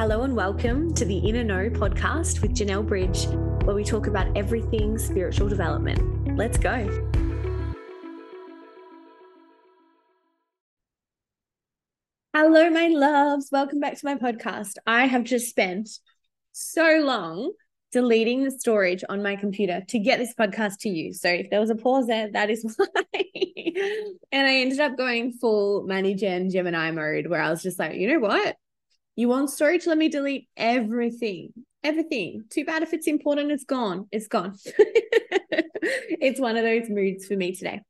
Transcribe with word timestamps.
Hello 0.00 0.22
and 0.22 0.34
welcome 0.34 0.94
to 0.94 1.04
the 1.04 1.18
Inner 1.18 1.44
Know 1.44 1.68
podcast 1.68 2.40
with 2.40 2.56
Janelle 2.56 2.86
Bridge, 2.86 3.26
where 3.66 3.76
we 3.76 3.84
talk 3.84 4.06
about 4.06 4.34
everything 4.34 4.96
spiritual 4.96 5.46
development. 5.46 6.38
Let's 6.38 6.56
go. 6.56 6.88
Hello, 12.34 12.70
my 12.70 12.88
loves. 12.88 13.50
Welcome 13.52 13.78
back 13.80 13.98
to 13.98 14.06
my 14.06 14.14
podcast. 14.14 14.78
I 14.86 15.04
have 15.04 15.24
just 15.24 15.50
spent 15.50 15.90
so 16.52 17.02
long 17.04 17.52
deleting 17.92 18.44
the 18.44 18.52
storage 18.52 19.04
on 19.06 19.22
my 19.22 19.36
computer 19.36 19.82
to 19.88 19.98
get 19.98 20.18
this 20.18 20.32
podcast 20.32 20.78
to 20.78 20.88
you. 20.88 21.12
So 21.12 21.28
if 21.28 21.50
there 21.50 21.60
was 21.60 21.68
a 21.68 21.74
pause 21.74 22.06
there, 22.06 22.30
that 22.32 22.48
is 22.48 22.64
why. 22.78 23.02
and 24.32 24.46
I 24.46 24.54
ended 24.60 24.80
up 24.80 24.96
going 24.96 25.32
full 25.32 25.82
Manny 25.82 26.14
Gen 26.14 26.48
Gemini 26.48 26.90
mode 26.90 27.26
where 27.26 27.42
I 27.42 27.50
was 27.50 27.62
just 27.62 27.78
like, 27.78 27.96
you 27.96 28.08
know 28.08 28.20
what? 28.20 28.56
You 29.20 29.28
want 29.28 29.50
storage? 29.50 29.86
Let 29.86 29.98
me 29.98 30.08
delete 30.08 30.48
everything. 30.56 31.52
Everything. 31.84 32.44
Too 32.48 32.64
bad 32.64 32.82
if 32.82 32.94
it's 32.94 33.06
important, 33.06 33.52
it's 33.52 33.66
gone. 33.66 34.06
It's 34.10 34.28
gone. 34.28 34.56
it's 34.64 36.40
one 36.40 36.56
of 36.56 36.64
those 36.64 36.88
moods 36.88 37.26
for 37.26 37.36
me 37.36 37.54
today. 37.54 37.82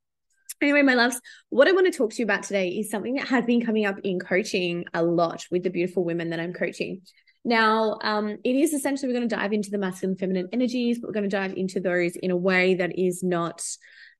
Anyway, 0.60 0.82
my 0.82 0.94
loves, 0.94 1.20
what 1.48 1.68
I 1.68 1.72
want 1.72 1.86
to 1.86 1.96
talk 1.96 2.10
to 2.10 2.16
you 2.16 2.24
about 2.24 2.42
today 2.42 2.70
is 2.70 2.90
something 2.90 3.14
that 3.14 3.28
has 3.28 3.44
been 3.44 3.64
coming 3.64 3.86
up 3.86 4.00
in 4.02 4.18
coaching 4.18 4.86
a 4.92 5.04
lot 5.04 5.46
with 5.52 5.62
the 5.62 5.70
beautiful 5.70 6.02
women 6.02 6.30
that 6.30 6.40
I'm 6.40 6.52
coaching. 6.52 7.02
Now, 7.44 7.98
um, 8.02 8.38
it 8.42 8.56
is 8.56 8.72
essentially 8.72 9.06
we're 9.06 9.20
going 9.20 9.28
to 9.28 9.36
dive 9.36 9.52
into 9.52 9.70
the 9.70 9.78
masculine 9.78 10.16
feminine 10.16 10.48
energies, 10.52 10.98
but 10.98 11.10
we're 11.10 11.14
going 11.14 11.30
to 11.30 11.36
dive 11.36 11.54
into 11.56 11.78
those 11.78 12.16
in 12.16 12.32
a 12.32 12.36
way 12.36 12.74
that 12.74 12.98
is 12.98 13.22
not 13.22 13.62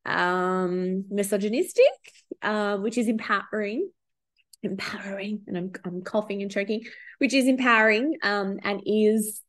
um, 0.06 1.06
misogynistic, 1.10 1.90
uh, 2.40 2.76
which 2.76 2.96
is 2.96 3.08
empowering, 3.08 3.90
empowering, 4.62 5.42
and 5.46 5.56
I'm 5.56 5.72
I'm 5.84 6.02
coughing 6.02 6.42
and 6.42 6.50
choking, 6.50 6.84
which 7.18 7.34
is 7.34 7.46
empowering, 7.46 8.16
um, 8.22 8.58
and 8.62 8.82
is 8.86 9.40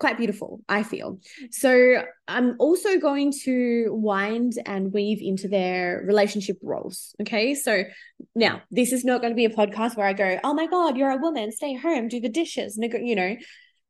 quite 0.00 0.18
beautiful, 0.18 0.60
I 0.68 0.82
feel. 0.82 1.18
So 1.50 2.02
I'm 2.28 2.56
also 2.58 2.98
going 2.98 3.32
to 3.44 3.88
wind 3.90 4.52
and 4.66 4.92
weave 4.92 5.22
into 5.22 5.48
their 5.48 6.02
relationship 6.04 6.58
roles. 6.62 7.14
Okay. 7.22 7.54
So 7.54 7.84
now 8.34 8.62
this 8.70 8.92
is 8.92 9.04
not 9.04 9.20
going 9.20 9.30
to 9.30 9.36
be 9.36 9.46
a 9.46 9.50
podcast 9.50 9.96
where 9.96 10.06
I 10.06 10.12
go, 10.12 10.38
oh 10.44 10.52
my 10.52 10.66
God, 10.66 10.96
you're 10.96 11.10
a 11.10 11.16
woman, 11.16 11.52
stay 11.52 11.74
home, 11.74 12.08
do 12.08 12.20
the 12.20 12.28
dishes, 12.28 12.78
you 12.78 13.14
know, 13.14 13.36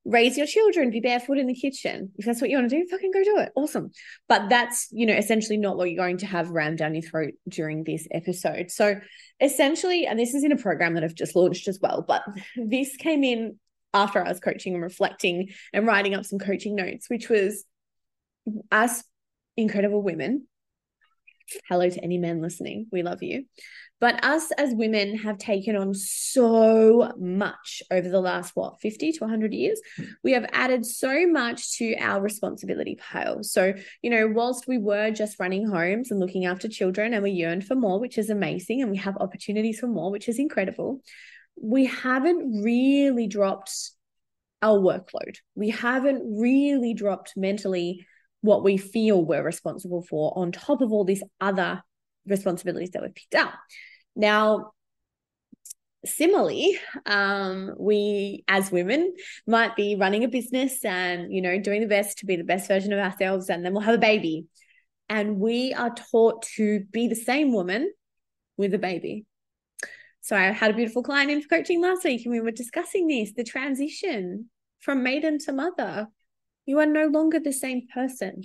raise 0.05 0.37
your 0.37 0.47
children, 0.47 0.91
be 0.91 1.01
barefoot 1.01 1.39
in 1.39 1.47
the 1.47 1.55
kitchen. 1.55 2.11
If 2.17 2.27
that's 2.27 2.41
what 2.41 2.51
you 2.51 2.59
want 2.59 2.71
to 2.71 2.77
do, 2.77 2.87
fucking 2.89 3.11
go 3.11 3.25
do 3.25 3.39
it. 3.39 3.53
Awesome. 3.57 3.91
But 4.29 4.49
that's, 4.51 4.89
you 4.93 5.07
know, 5.07 5.15
essentially 5.15 5.57
not 5.57 5.77
what 5.77 5.91
you're 5.91 6.03
going 6.03 6.19
to 6.19 6.27
have 6.27 6.51
rammed 6.51 6.79
down 6.79 6.95
your 6.95 7.03
throat 7.03 7.33
during 7.49 7.85
this 7.85 8.07
episode. 8.11 8.71
So 8.71 9.01
essentially, 9.41 10.07
and 10.07 10.19
this 10.19 10.35
is 10.35 10.45
in 10.45 10.53
a 10.53 10.57
program 10.57 10.95
that 10.95 11.05
I've 11.05 11.15
just 11.15 11.35
launched 11.35 11.69
as 11.69 11.79
well, 11.81 12.05
but 12.07 12.23
this 12.57 12.97
came 12.97 13.25
in 13.25 13.59
after 13.95 14.25
I 14.25 14.29
was 14.29 14.41
coaching 14.41 14.75
and 14.75 14.83
reflecting 14.83 15.51
and 15.73 15.87
writing 15.87 16.15
up 16.15 16.25
some 16.25 16.39
coaching 16.39 16.75
notes, 16.75 17.09
which 17.09 17.31
was 17.31 17.65
us 18.71 19.05
incredible 19.57 20.03
women. 20.03 20.47
Hello 21.69 21.89
to 21.89 22.03
any 22.03 22.19
men 22.19 22.43
listening. 22.43 22.87
We 22.91 23.03
love 23.03 23.23
you. 23.23 23.45
But 24.01 24.25
us 24.25 24.51
as 24.59 24.75
women 24.75 25.17
have 25.19 25.39
taken 25.39 25.77
on 25.77 25.95
so 25.95 27.13
much 27.17 27.83
over 27.91 28.09
the 28.09 28.21
last, 28.21 28.53
what, 28.55 28.81
50 28.81 29.13
to 29.13 29.21
100 29.21 29.55
years? 29.55 29.81
We 30.23 30.33
have 30.33 30.47
added 30.53 30.85
so 30.85 31.27
much 31.27 31.79
to 31.79 31.95
our 31.97 32.21
responsibility 32.21 32.97
pile. 32.97 33.43
So, 33.43 33.73
you 34.03 34.11
know, 34.11 34.29
whilst 34.29 34.67
we 34.67 34.79
were 34.79 35.11
just 35.11 35.39
running 35.39 35.67
homes 35.67 36.11
and 36.11 36.21
looking 36.21 36.45
after 36.45 36.69
children 36.69 37.15
and 37.15 37.23
we 37.23 37.31
yearned 37.31 37.67
for 37.67 37.77
more, 37.77 37.99
which 38.01 38.19
is 38.19 38.31
amazing, 38.31 38.83
and 38.83 38.91
we 38.91 38.99
have 38.99 39.17
opportunities 39.17 39.79
for 39.79 39.87
more, 39.87 40.11
which 40.11 40.29
is 40.29 40.39
incredible, 40.39 41.01
we 41.61 41.87
haven't 41.87 42.63
really 42.63 43.27
dropped 43.27 43.93
our 44.61 44.79
workload. 44.79 45.37
We 45.55 45.71
haven't 45.71 46.23
really 46.25 46.95
dropped 46.95 47.35
mentally 47.37 48.07
what 48.41 48.65
we 48.65 48.77
feel 48.77 49.25
we're 49.25 49.43
responsible 49.43 50.03
for 50.03 50.37
on 50.37 50.53
top 50.53 50.81
of 50.81 50.93
all 50.93 51.05
this 51.05 51.23
other 51.41 51.83
responsibilities 52.27 52.91
that 52.91 53.03
we've 53.03 53.15
picked 53.15 53.35
up. 53.35 53.53
Now, 54.17 54.73
similarly 56.05 56.79
um, 57.07 57.75
we 57.79 58.45
as 58.49 58.71
women 58.71 59.15
might 59.47 59.75
be 59.77 59.97
running 59.97 60.25
a 60.25 60.29
business 60.29 60.85
and 60.85 61.33
you 61.33 61.41
know 61.41 61.59
doing 61.59 61.81
the 61.81 61.87
best 61.87 62.19
to 62.19 62.27
be 62.27 62.37
the 62.37 62.45
best 62.45 62.69
version 62.69 62.93
of 62.93 62.99
ourselves 62.99 63.49
and 63.49 63.65
then 63.65 63.73
we'll 63.73 63.83
have 63.83 63.95
a 63.95 63.99
baby. 63.99 64.47
And 65.09 65.39
we 65.39 65.75
are 65.75 65.95
taught 66.11 66.47
to 66.57 66.81
be 66.91 67.09
the 67.09 67.15
same 67.15 67.53
woman 67.53 67.93
with 68.57 68.73
a 68.75 68.79
baby. 68.79 69.27
So 70.23 70.35
i 70.37 70.45
had 70.45 70.71
a 70.71 70.75
beautiful 70.75 71.03
client 71.03 71.31
in 71.31 71.43
for 71.43 71.49
coaching 71.49 71.83
last 71.83 72.05
week 72.05 72.25
and 72.25 72.33
we 72.33 72.41
were 72.41 72.51
discussing 72.51 73.07
this 73.07 73.33
the 73.35 73.45
transition 73.45 74.49
from 74.81 75.03
maiden 75.03 75.39
to 75.41 75.53
mother. 75.53 76.09
You 76.67 76.79
are 76.79 76.87
no 76.87 77.07
longer 77.07 77.41
the 77.41 77.53
same 77.53 77.87
person. 77.93 78.45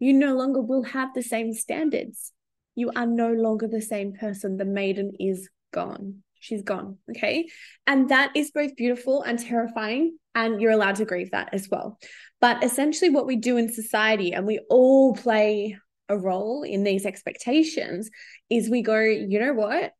You 0.00 0.12
no 0.12 0.34
longer 0.34 0.60
will 0.60 0.82
have 0.82 1.14
the 1.14 1.22
same 1.22 1.52
standards 1.52 2.32
you 2.74 2.90
are 2.94 3.06
no 3.06 3.32
longer 3.32 3.68
the 3.68 3.82
same 3.82 4.12
person. 4.12 4.56
The 4.56 4.64
maiden 4.64 5.12
is 5.18 5.48
gone. 5.72 6.22
She's 6.38 6.62
gone. 6.62 6.98
Okay. 7.10 7.48
And 7.86 8.08
that 8.08 8.32
is 8.34 8.50
both 8.50 8.74
beautiful 8.76 9.22
and 9.22 9.38
terrifying. 9.38 10.16
And 10.34 10.60
you're 10.60 10.72
allowed 10.72 10.96
to 10.96 11.04
grieve 11.04 11.32
that 11.32 11.50
as 11.52 11.68
well. 11.70 11.98
But 12.40 12.64
essentially, 12.64 13.10
what 13.10 13.26
we 13.26 13.36
do 13.36 13.56
in 13.56 13.72
society, 13.72 14.32
and 14.32 14.46
we 14.46 14.60
all 14.70 15.14
play 15.14 15.76
a 16.08 16.16
role 16.16 16.62
in 16.62 16.82
these 16.82 17.04
expectations, 17.04 18.10
is 18.48 18.70
we 18.70 18.82
go, 18.82 18.98
you 19.00 19.38
know 19.38 19.52
what? 19.52 19.92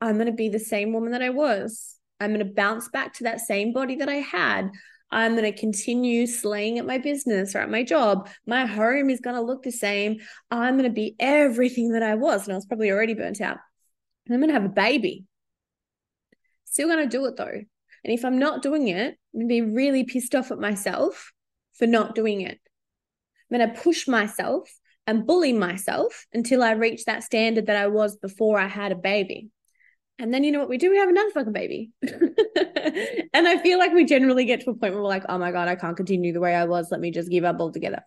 I'm 0.00 0.14
going 0.14 0.26
to 0.26 0.32
be 0.32 0.48
the 0.48 0.58
same 0.58 0.92
woman 0.92 1.12
that 1.12 1.22
I 1.22 1.30
was. 1.30 1.96
I'm 2.20 2.32
going 2.32 2.46
to 2.46 2.52
bounce 2.52 2.88
back 2.88 3.14
to 3.14 3.24
that 3.24 3.40
same 3.40 3.72
body 3.72 3.96
that 3.96 4.08
I 4.08 4.16
had. 4.16 4.70
I'm 5.16 5.34
going 5.34 5.50
to 5.50 5.58
continue 5.58 6.26
slaying 6.26 6.78
at 6.78 6.84
my 6.84 6.98
business 6.98 7.56
or 7.56 7.60
at 7.60 7.70
my 7.70 7.82
job. 7.82 8.28
My 8.46 8.66
home 8.66 9.08
is 9.08 9.20
going 9.20 9.34
to 9.34 9.40
look 9.40 9.62
the 9.62 9.72
same. 9.72 10.18
I'm 10.50 10.74
going 10.74 10.84
to 10.84 10.94
be 10.94 11.16
everything 11.18 11.92
that 11.92 12.02
I 12.02 12.16
was. 12.16 12.44
And 12.44 12.52
I 12.52 12.56
was 12.56 12.66
probably 12.66 12.90
already 12.90 13.14
burnt 13.14 13.40
out. 13.40 13.56
And 14.26 14.34
I'm 14.34 14.40
going 14.40 14.50
to 14.50 14.60
have 14.60 14.66
a 14.66 14.68
baby. 14.68 15.24
Still 16.66 16.88
going 16.88 17.02
to 17.02 17.08
do 17.08 17.24
it 17.24 17.36
though. 17.38 17.46
And 17.46 17.64
if 18.04 18.26
I'm 18.26 18.38
not 18.38 18.60
doing 18.60 18.88
it, 18.88 19.16
I'm 19.32 19.40
going 19.40 19.48
to 19.48 19.54
be 19.54 19.62
really 19.62 20.04
pissed 20.04 20.34
off 20.34 20.50
at 20.50 20.58
myself 20.58 21.32
for 21.72 21.86
not 21.86 22.14
doing 22.14 22.42
it. 22.42 22.60
I'm 23.50 23.58
going 23.58 23.74
to 23.74 23.80
push 23.80 24.06
myself 24.06 24.68
and 25.06 25.26
bully 25.26 25.54
myself 25.54 26.26
until 26.34 26.62
I 26.62 26.72
reach 26.72 27.06
that 27.06 27.22
standard 27.22 27.68
that 27.68 27.76
I 27.78 27.86
was 27.86 28.18
before 28.18 28.58
I 28.58 28.66
had 28.66 28.92
a 28.92 28.96
baby. 28.96 29.48
And 30.18 30.32
then 30.32 30.44
you 30.44 30.52
know 30.52 30.60
what 30.60 30.68
we 30.68 30.78
do? 30.78 30.90
We 30.90 30.96
have 30.96 31.10
another 31.10 31.30
fucking 31.30 31.52
baby. 31.52 31.90
and 32.02 33.46
I 33.46 33.58
feel 33.62 33.78
like 33.78 33.92
we 33.92 34.04
generally 34.04 34.46
get 34.46 34.62
to 34.62 34.70
a 34.70 34.74
point 34.74 34.94
where 34.94 35.02
we're 35.02 35.08
like, 35.08 35.24
oh 35.28 35.38
my 35.38 35.52
God, 35.52 35.68
I 35.68 35.74
can't 35.74 35.96
continue 35.96 36.32
the 36.32 36.40
way 36.40 36.54
I 36.54 36.64
was. 36.64 36.88
Let 36.90 37.00
me 37.00 37.10
just 37.10 37.30
give 37.30 37.44
up 37.44 37.60
altogether. 37.60 38.02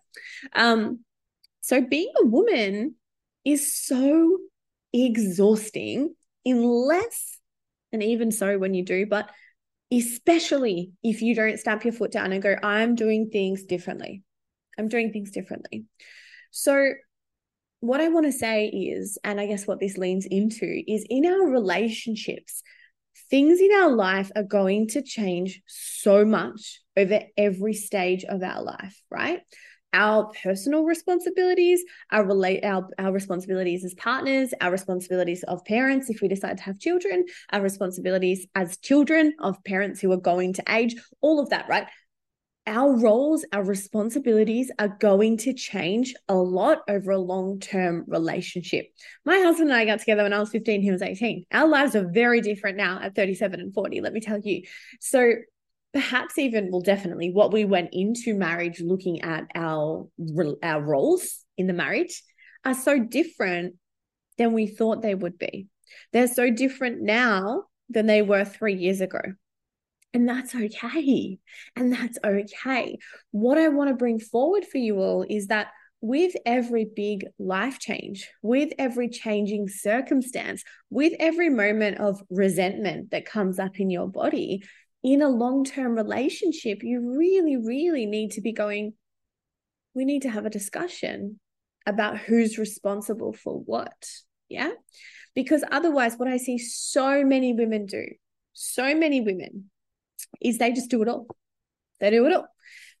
Um, 0.54 1.00
so 1.60 1.80
being 1.80 2.12
a 2.20 2.26
woman 2.26 2.96
is 3.44 3.74
so 3.74 4.38
exhausting 4.92 6.14
unless, 6.44 7.38
and 7.92 8.02
even 8.02 8.32
so 8.32 8.58
when 8.58 8.74
you 8.74 8.84
do, 8.84 9.06
but 9.06 9.30
especially 9.92 10.92
if 11.02 11.22
you 11.22 11.34
don't 11.34 11.58
stamp 11.58 11.84
your 11.84 11.92
foot 11.92 12.12
down 12.12 12.32
and 12.32 12.42
go, 12.42 12.56
I'm 12.62 12.96
doing 12.96 13.30
things 13.30 13.64
differently. 13.64 14.22
I'm 14.78 14.88
doing 14.88 15.12
things 15.12 15.30
differently. 15.30 15.84
So 16.50 16.92
what 17.80 18.00
I 18.00 18.08
want 18.08 18.26
to 18.26 18.32
say 18.32 18.66
is, 18.66 19.18
and 19.24 19.40
I 19.40 19.46
guess 19.46 19.66
what 19.66 19.80
this 19.80 19.96
leans 19.96 20.26
into, 20.26 20.82
is 20.86 21.06
in 21.08 21.26
our 21.26 21.48
relationships, 21.48 22.62
things 23.30 23.60
in 23.60 23.70
our 23.72 23.90
life 23.90 24.30
are 24.36 24.42
going 24.42 24.88
to 24.88 25.02
change 25.02 25.62
so 25.66 26.24
much 26.24 26.80
over 26.96 27.20
every 27.36 27.74
stage 27.74 28.24
of 28.24 28.42
our 28.42 28.62
life, 28.62 29.00
right? 29.10 29.40
Our 29.92 30.30
personal 30.42 30.84
responsibilities, 30.84 31.82
our 32.12 32.24
relate 32.24 32.64
our, 32.64 32.86
our 32.98 33.12
responsibilities 33.12 33.84
as 33.84 33.94
partners, 33.94 34.52
our 34.60 34.70
responsibilities 34.70 35.42
of 35.44 35.64
parents 35.64 36.10
if 36.10 36.20
we 36.20 36.28
decide 36.28 36.58
to 36.58 36.62
have 36.64 36.78
children, 36.78 37.24
our 37.50 37.60
responsibilities 37.60 38.46
as 38.54 38.76
children 38.76 39.34
of 39.40 39.56
parents 39.64 40.00
who 40.00 40.12
are 40.12 40.20
going 40.20 40.52
to 40.54 40.62
age, 40.68 40.94
all 41.22 41.40
of 41.40 41.50
that, 41.50 41.68
right? 41.68 41.88
Our 42.70 42.96
roles, 42.96 43.44
our 43.52 43.64
responsibilities 43.64 44.70
are 44.78 44.96
going 45.00 45.36
to 45.38 45.52
change 45.52 46.14
a 46.28 46.34
lot 46.34 46.78
over 46.88 47.10
a 47.10 47.18
long 47.18 47.58
term 47.58 48.04
relationship. 48.06 48.86
My 49.24 49.38
husband 49.40 49.70
and 49.70 49.78
I 49.78 49.84
got 49.84 49.98
together 49.98 50.22
when 50.22 50.32
I 50.32 50.38
was 50.38 50.50
15, 50.50 50.80
he 50.80 50.90
was 50.90 51.02
18. 51.02 51.44
Our 51.52 51.68
lives 51.68 51.96
are 51.96 52.08
very 52.08 52.40
different 52.40 52.76
now 52.76 53.00
at 53.02 53.16
37 53.16 53.60
and 53.60 53.74
40, 53.74 54.00
let 54.00 54.12
me 54.12 54.20
tell 54.20 54.38
you. 54.38 54.62
So, 55.00 55.32
perhaps 55.92 56.38
even, 56.38 56.70
well, 56.70 56.80
definitely 56.80 57.32
what 57.32 57.52
we 57.52 57.64
went 57.64 57.90
into 57.92 58.34
marriage 58.34 58.80
looking 58.80 59.22
at 59.22 59.48
our, 59.56 60.06
our 60.62 60.80
roles 60.80 61.44
in 61.58 61.66
the 61.66 61.72
marriage 61.72 62.22
are 62.64 62.74
so 62.74 63.00
different 63.00 63.74
than 64.38 64.52
we 64.52 64.68
thought 64.68 65.02
they 65.02 65.16
would 65.16 65.36
be. 65.36 65.66
They're 66.12 66.28
so 66.28 66.50
different 66.50 67.02
now 67.02 67.64
than 67.88 68.06
they 68.06 68.22
were 68.22 68.44
three 68.44 68.74
years 68.74 69.00
ago. 69.00 69.20
And 70.12 70.28
that's 70.28 70.54
okay. 70.54 71.38
And 71.76 71.92
that's 71.92 72.18
okay. 72.24 72.98
What 73.30 73.58
I 73.58 73.68
want 73.68 73.90
to 73.90 73.94
bring 73.94 74.18
forward 74.18 74.64
for 74.64 74.78
you 74.78 74.98
all 75.00 75.24
is 75.28 75.46
that 75.46 75.68
with 76.00 76.34
every 76.46 76.84
big 76.84 77.26
life 77.38 77.78
change, 77.78 78.28
with 78.42 78.70
every 78.78 79.08
changing 79.08 79.68
circumstance, 79.68 80.64
with 80.88 81.12
every 81.20 81.50
moment 81.50 81.98
of 81.98 82.22
resentment 82.30 83.10
that 83.10 83.26
comes 83.26 83.58
up 83.58 83.78
in 83.78 83.90
your 83.90 84.08
body, 84.08 84.62
in 85.02 85.22
a 85.22 85.28
long 85.28 85.64
term 85.64 85.94
relationship, 85.94 86.82
you 86.82 87.16
really, 87.16 87.56
really 87.56 88.06
need 88.06 88.32
to 88.32 88.40
be 88.40 88.52
going, 88.52 88.94
we 89.94 90.04
need 90.04 90.22
to 90.22 90.30
have 90.30 90.46
a 90.46 90.50
discussion 90.50 91.38
about 91.86 92.18
who's 92.18 92.58
responsible 92.58 93.32
for 93.32 93.60
what. 93.60 94.08
Yeah. 94.48 94.70
Because 95.34 95.62
otherwise, 95.70 96.16
what 96.16 96.28
I 96.28 96.38
see 96.38 96.58
so 96.58 97.24
many 97.24 97.52
women 97.52 97.86
do, 97.86 98.04
so 98.52 98.94
many 98.94 99.20
women, 99.20 99.70
is 100.40 100.58
they 100.58 100.72
just 100.72 100.90
do 100.90 101.02
it 101.02 101.08
all. 101.08 101.26
They 102.00 102.10
do 102.10 102.26
it 102.26 102.32
all. 102.32 102.48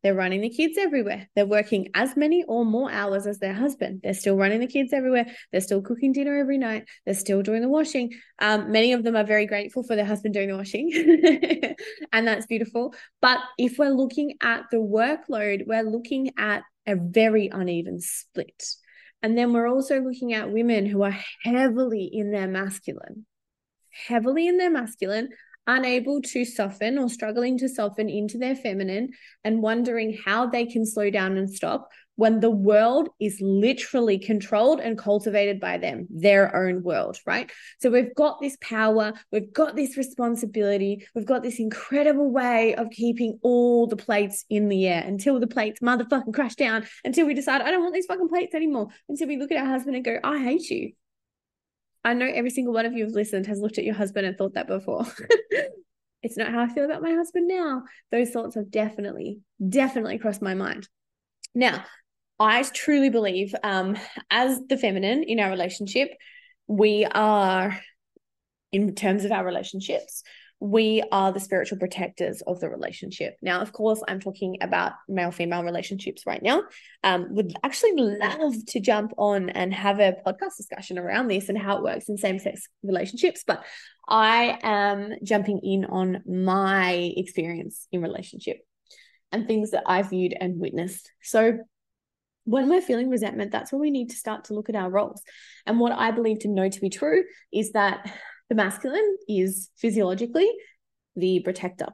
They're 0.02 0.14
running 0.14 0.40
the 0.40 0.48
kids 0.48 0.78
everywhere. 0.78 1.28
They're 1.34 1.46
working 1.46 1.88
as 1.94 2.16
many 2.16 2.42
or 2.44 2.64
more 2.64 2.90
hours 2.90 3.26
as 3.26 3.38
their 3.38 3.52
husband. 3.52 4.00
They're 4.02 4.14
still 4.14 4.36
running 4.36 4.60
the 4.60 4.66
kids 4.66 4.92
everywhere. 4.92 5.26
They're 5.52 5.60
still 5.60 5.82
cooking 5.82 6.12
dinner 6.12 6.38
every 6.38 6.56
night. 6.56 6.86
They're 7.04 7.14
still 7.14 7.42
doing 7.42 7.60
the 7.60 7.68
washing. 7.68 8.12
Um, 8.38 8.72
many 8.72 8.94
of 8.94 9.04
them 9.04 9.14
are 9.14 9.24
very 9.24 9.46
grateful 9.46 9.82
for 9.82 9.96
their 9.96 10.06
husband 10.06 10.32
doing 10.32 10.48
the 10.48 10.56
washing, 10.56 10.90
and 12.12 12.26
that's 12.26 12.46
beautiful. 12.46 12.94
But 13.20 13.40
if 13.58 13.78
we're 13.78 13.90
looking 13.90 14.36
at 14.42 14.64
the 14.70 14.78
workload, 14.78 15.66
we're 15.66 15.82
looking 15.82 16.32
at 16.38 16.62
a 16.86 16.96
very 16.96 17.48
uneven 17.52 18.00
split. 18.00 18.64
And 19.22 19.36
then 19.36 19.52
we're 19.52 19.68
also 19.68 20.00
looking 20.00 20.32
at 20.32 20.50
women 20.50 20.86
who 20.86 21.02
are 21.02 21.16
heavily 21.42 22.04
in 22.04 22.30
their 22.30 22.48
masculine, 22.48 23.26
heavily 23.90 24.48
in 24.48 24.56
their 24.56 24.70
masculine, 24.70 25.28
unable 25.66 26.20
to 26.22 26.44
soften 26.44 26.98
or 26.98 27.08
struggling 27.08 27.58
to 27.58 27.68
soften 27.68 28.08
into 28.08 28.38
their 28.38 28.56
feminine 28.56 29.10
and 29.44 29.62
wondering 29.62 30.18
how 30.24 30.46
they 30.46 30.66
can 30.66 30.84
slow 30.84 31.10
down 31.10 31.36
and 31.36 31.50
stop 31.50 31.90
when 32.20 32.40
the 32.40 32.50
world 32.50 33.08
is 33.18 33.38
literally 33.40 34.18
controlled 34.18 34.78
and 34.78 34.98
cultivated 34.98 35.58
by 35.58 35.78
them, 35.78 36.06
their 36.10 36.54
own 36.54 36.82
world, 36.82 37.16
right? 37.24 37.50
So 37.78 37.88
we've 37.88 38.14
got 38.14 38.42
this 38.42 38.58
power, 38.60 39.14
we've 39.32 39.50
got 39.54 39.74
this 39.74 39.96
responsibility, 39.96 41.06
we've 41.14 41.24
got 41.24 41.42
this 41.42 41.58
incredible 41.58 42.30
way 42.30 42.74
of 42.74 42.90
keeping 42.90 43.38
all 43.42 43.86
the 43.86 43.96
plates 43.96 44.44
in 44.50 44.68
the 44.68 44.86
air 44.86 45.02
until 45.02 45.40
the 45.40 45.46
plates 45.46 45.80
motherfucking 45.80 46.34
crash 46.34 46.56
down, 46.56 46.86
until 47.04 47.26
we 47.26 47.32
decide, 47.32 47.62
I 47.62 47.70
don't 47.70 47.80
want 47.80 47.94
these 47.94 48.04
fucking 48.04 48.28
plates 48.28 48.54
anymore, 48.54 48.88
until 49.08 49.26
we 49.26 49.38
look 49.38 49.50
at 49.50 49.56
our 49.56 49.70
husband 49.70 49.96
and 49.96 50.04
go, 50.04 50.18
I 50.22 50.42
hate 50.42 50.68
you. 50.68 50.92
I 52.04 52.14
know 52.14 52.26
every 52.26 52.50
single 52.50 52.72
one 52.72 52.86
of 52.86 52.92
you 52.94 53.04
have 53.04 53.12
listened 53.12 53.46
has 53.46 53.60
looked 53.60 53.78
at 53.78 53.84
your 53.84 53.94
husband 53.94 54.26
and 54.26 54.36
thought 54.36 54.54
that 54.54 54.66
before. 54.66 55.04
it's 56.22 56.36
not 56.36 56.50
how 56.50 56.60
I 56.60 56.68
feel 56.68 56.84
about 56.84 57.02
my 57.02 57.12
husband 57.12 57.48
now. 57.48 57.84
Those 58.10 58.30
thoughts 58.30 58.54
have 58.54 58.70
definitely, 58.70 59.40
definitely 59.66 60.18
crossed 60.18 60.42
my 60.42 60.54
mind. 60.54 60.88
Now, 61.54 61.84
I 62.38 62.62
truly 62.62 63.10
believe, 63.10 63.54
um, 63.62 63.98
as 64.30 64.60
the 64.68 64.78
feminine 64.78 65.24
in 65.24 65.40
our 65.40 65.50
relationship, 65.50 66.08
we 66.66 67.04
are, 67.04 67.78
in 68.72 68.94
terms 68.94 69.24
of 69.24 69.32
our 69.32 69.44
relationships, 69.44 70.22
we 70.60 71.02
are 71.10 71.32
the 71.32 71.40
spiritual 71.40 71.78
protectors 71.78 72.42
of 72.46 72.60
the 72.60 72.68
relationship. 72.68 73.38
Now, 73.40 73.62
of 73.62 73.72
course, 73.72 74.02
I'm 74.06 74.20
talking 74.20 74.58
about 74.60 74.92
male 75.08 75.30
female 75.30 75.64
relationships 75.64 76.26
right 76.26 76.42
now. 76.42 76.64
Um, 77.02 77.34
would 77.34 77.54
actually 77.64 77.92
love 77.96 78.54
to 78.68 78.80
jump 78.80 79.12
on 79.16 79.48
and 79.48 79.72
have 79.72 80.00
a 80.00 80.16
podcast 80.26 80.58
discussion 80.58 80.98
around 80.98 81.28
this 81.28 81.48
and 81.48 81.56
how 81.56 81.78
it 81.78 81.82
works 81.82 82.10
in 82.10 82.18
same 82.18 82.38
sex 82.38 82.68
relationships. 82.82 83.42
But 83.46 83.64
I 84.06 84.58
am 84.62 85.14
jumping 85.24 85.60
in 85.62 85.86
on 85.86 86.22
my 86.26 87.12
experience 87.16 87.86
in 87.90 88.02
relationship 88.02 88.58
and 89.32 89.46
things 89.46 89.70
that 89.70 89.84
I've 89.86 90.10
viewed 90.10 90.34
and 90.38 90.60
witnessed. 90.60 91.10
So, 91.22 91.58
when 92.44 92.68
we're 92.68 92.82
feeling 92.82 93.10
resentment, 93.10 93.52
that's 93.52 93.70
when 93.70 93.80
we 93.80 93.90
need 93.90 94.10
to 94.10 94.16
start 94.16 94.44
to 94.44 94.54
look 94.54 94.68
at 94.68 94.74
our 94.74 94.90
roles. 94.90 95.22
And 95.66 95.78
what 95.78 95.92
I 95.92 96.10
believe 96.10 96.40
to 96.40 96.48
know 96.48 96.68
to 96.68 96.80
be 96.80 96.88
true 96.88 97.22
is 97.52 97.72
that 97.72 98.10
the 98.50 98.56
masculine 98.56 99.16
is 99.28 99.70
physiologically 99.76 100.50
the 101.16 101.40
protector, 101.40 101.86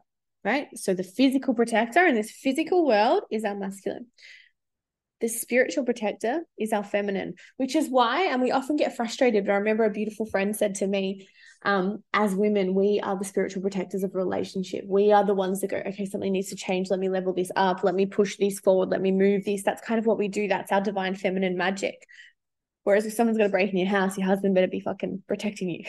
right? 0.43 0.67
So 0.75 0.95
the 0.95 1.05
physical 1.05 1.55
protector 1.55 2.05
in 2.07 2.17
this 2.17 2.31
physical 2.31 2.85
world 2.85 3.23
is 3.31 3.45
our 3.45 3.55
masculine. 3.55 4.07
The 5.21 5.29
spiritual 5.29 5.85
protector 5.85 6.41
is 6.59 6.73
our 6.73 6.85
feminine, 6.85 7.35
which 7.59 7.77
is 7.77 7.89
why, 7.89 8.25
and 8.25 8.43
we 8.43 8.51
often 8.51 8.77
get 8.77 8.97
frustrated. 8.97 9.47
But 9.47 9.53
I 9.53 9.57
remember 9.57 9.85
a 9.85 9.91
beautiful 9.91 10.27
friend 10.27 10.57
said 10.57 10.75
to 10.77 10.87
me, 10.87 11.29
um, 11.63 12.03
as 12.13 12.35
women, 12.35 12.75
we 12.75 13.01
are 13.03 13.19
the 13.19 13.25
spiritual 13.25 13.63
protectors 13.63 14.03
of 14.03 14.15
relationship. 14.15 14.85
We 14.87 15.13
are 15.13 15.25
the 15.25 15.35
ones 15.35 15.61
that 15.61 15.71
go, 15.71 15.79
okay, 15.79 16.05
something 16.07 16.33
needs 16.33 16.51
to 16.51 16.57
change. 16.57 16.91
Let 16.91 17.01
me 17.01 17.09
level 17.09 17.33
this 17.33 17.51
up. 17.57 17.83
Let 17.83 17.95
me 17.95 18.07
push 18.07 18.37
this 18.37 18.61
forward. 18.61 18.91
Let 18.91 19.01
me 19.01 19.11
move 19.11 19.45
this. 19.45 19.63
That's 19.63 19.81
kind 19.81 19.99
of 19.99 20.07
what 20.07 20.19
we 20.19 20.29
do. 20.29 20.49
That's 20.49 20.71
our 20.71 20.81
divine 20.81 21.17
feminine 21.17 21.57
magic. 21.57 22.07
Whereas 22.87 23.05
if 23.05 23.15
someone's 23.15 23.37
to 23.39 23.49
break 23.49 23.73
in 23.73 23.79
your 23.79 23.89
house, 23.89 24.17
your 24.17 24.29
husband 24.29 24.55
better 24.55 24.69
be 24.69 24.79
fucking 24.79 25.25
protecting 25.27 25.71
you. 25.71 25.83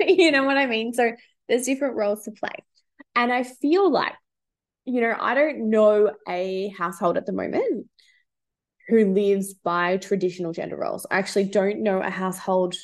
you 0.00 0.32
know 0.32 0.44
what 0.44 0.56
I 0.56 0.64
mean? 0.64 0.94
So 0.94 1.12
there's 1.46 1.66
different 1.66 1.96
roles 1.96 2.24
to 2.24 2.30
play. 2.30 2.64
And 3.14 3.30
I 3.30 3.42
feel 3.42 3.92
like, 3.92 4.14
you 4.86 5.02
know, 5.02 5.14
I 5.20 5.34
don't 5.34 5.68
know 5.68 6.10
a 6.26 6.72
household 6.78 7.18
at 7.18 7.26
the 7.26 7.34
moment 7.34 7.86
who 8.88 9.12
lives 9.12 9.52
by 9.52 9.98
traditional 9.98 10.54
gender 10.54 10.78
roles. 10.78 11.06
I 11.10 11.18
actually 11.18 11.50
don't 11.50 11.82
know 11.82 12.00
a 12.00 12.08
household 12.08 12.74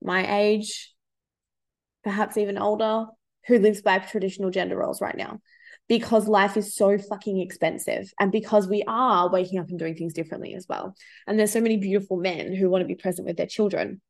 my 0.00 0.42
age, 0.42 0.94
perhaps 2.04 2.36
even 2.36 2.58
older, 2.58 3.06
who 3.48 3.58
lives 3.58 3.82
by 3.82 3.98
traditional 3.98 4.52
gender 4.52 4.76
roles 4.76 5.00
right 5.00 5.16
now 5.16 5.40
because 5.88 6.26
life 6.26 6.56
is 6.56 6.74
so 6.74 6.96
fucking 6.96 7.40
expensive 7.40 8.12
and 8.18 8.32
because 8.32 8.66
we 8.66 8.82
are 8.86 9.30
waking 9.30 9.58
up 9.58 9.68
and 9.68 9.78
doing 9.78 9.94
things 9.94 10.14
differently 10.14 10.54
as 10.54 10.66
well. 10.68 10.94
And 11.26 11.38
there's 11.38 11.52
so 11.52 11.60
many 11.60 11.76
beautiful 11.76 12.16
men 12.16 12.54
who 12.54 12.70
want 12.70 12.82
to 12.82 12.88
be 12.88 12.94
present 12.94 13.26
with 13.26 13.36
their 13.36 13.46
children. 13.46 14.00